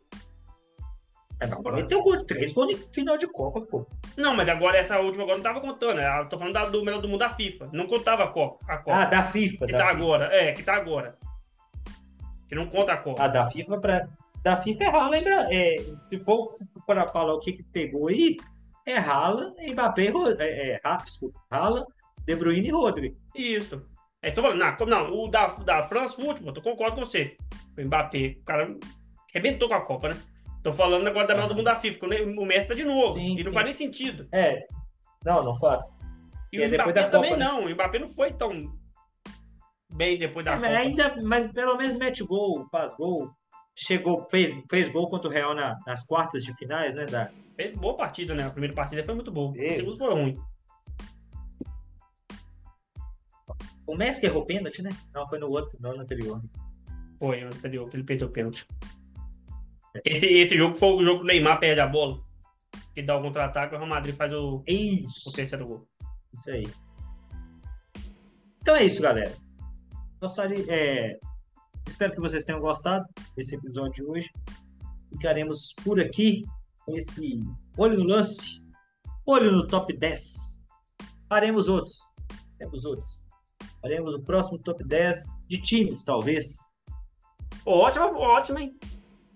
[1.39, 3.85] É, ele meteu gol, três gols em final de Copa, pô.
[4.17, 5.97] Não, mas agora essa última agora não tava contando.
[5.97, 6.19] né?
[6.21, 7.69] Eu tô falando da, do melhor do mundo da FIFA.
[7.71, 8.57] Não contava a Copa.
[8.67, 9.67] A Copa Ah, da FIFA.
[9.67, 9.97] que Da tá FIFA.
[9.97, 10.35] agora.
[10.35, 11.15] É, que tá agora.
[12.49, 13.23] Que não conta a Copa.
[13.23, 14.07] Ah, da FIFA pra.
[14.41, 15.47] Da FIFA é Haaland, lembra?
[15.51, 15.77] É,
[16.09, 16.47] se for
[16.87, 18.37] para falar o que, que pegou aí,
[18.85, 20.41] é Haaland, Mbappé e.
[20.41, 21.85] É, é, Ha- desculpa, Haaland,
[22.25, 23.15] De Bruyne e Rodri.
[23.35, 23.85] Isso.
[24.21, 27.37] É só falando, não, não, o da, da France Football, eu concordo com você.
[27.77, 28.75] O Mbappé, o cara
[29.33, 30.15] arrebentou com a Copa, né?
[30.63, 33.13] Tô falando agora da melhor do mundo da FIFA, quando o Messi tá de novo.
[33.13, 33.53] Sim, e não sim.
[33.53, 34.27] faz nem sentido.
[34.33, 34.65] É.
[35.23, 35.83] Não, não faz.
[36.51, 37.45] E E o Mbappé da também Copa, né?
[37.45, 37.65] não.
[37.65, 38.73] O Mbappé não foi tão
[39.93, 40.67] bem depois da É, Copa.
[40.67, 43.29] mas ainda, mas pelo menos mete gol, faz gol.
[43.75, 47.05] chegou, fez, fez gol contra o Real na, nas quartas de finais, né?
[47.05, 47.29] Da...
[47.55, 48.45] Fez boa partida, né?
[48.45, 49.53] A primeira partida foi muito boa.
[49.55, 49.69] Isso.
[49.69, 50.37] A segunda foi ruim.
[53.87, 54.89] O Messi errou pênalti, né?
[55.13, 56.41] Não, foi no outro, não no anterior.
[57.17, 58.67] Foi, no anterior, que ele perdeu o pênalti.
[60.05, 62.21] Esse, esse jogo foi o jogo que o Neymar perde a bola.
[62.93, 65.87] Que dá o contra-ataque, o Real Madrid faz o, o Isso, terceiro gol.
[66.33, 66.67] isso aí.
[68.61, 69.33] Então é isso, galera.
[70.19, 71.17] Gostaria, é,
[71.87, 74.29] espero que vocês tenham gostado desse episódio de hoje.
[75.09, 76.43] Ficaremos por aqui
[76.85, 77.43] com esse
[77.77, 78.61] olho no lance,
[79.25, 80.65] olho no top 10.
[81.29, 81.97] Faremos outros.
[82.57, 83.26] Faremos outros.
[83.87, 85.15] Faremos o próximo top 10
[85.47, 86.57] de times, talvez.
[87.65, 88.77] Ótimo, ótimo, hein?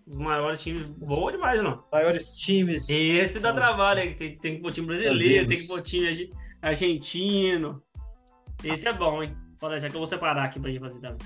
[0.06, 1.82] Os maiores times, boa demais, não.
[1.90, 2.90] Maiores times.
[2.90, 4.14] Esse dá Os- trabalho?
[4.18, 7.82] Tem, tem que pôr time brasileiro, tem que pôr time arge- argentino.
[8.62, 9.34] Esse é bom, hein?
[9.58, 11.26] Pode deixar que eu vou separar aqui pra gente fazer também.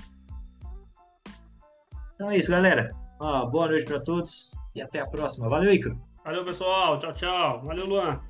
[2.14, 2.92] Então é isso, galera.
[3.18, 5.48] Boa noite para todos e até a próxima.
[5.48, 6.00] Valeu, Icaro.
[6.24, 6.96] Valeu, pessoal.
[7.00, 7.60] Tchau, tchau.
[7.64, 8.20] Valeu, Luan.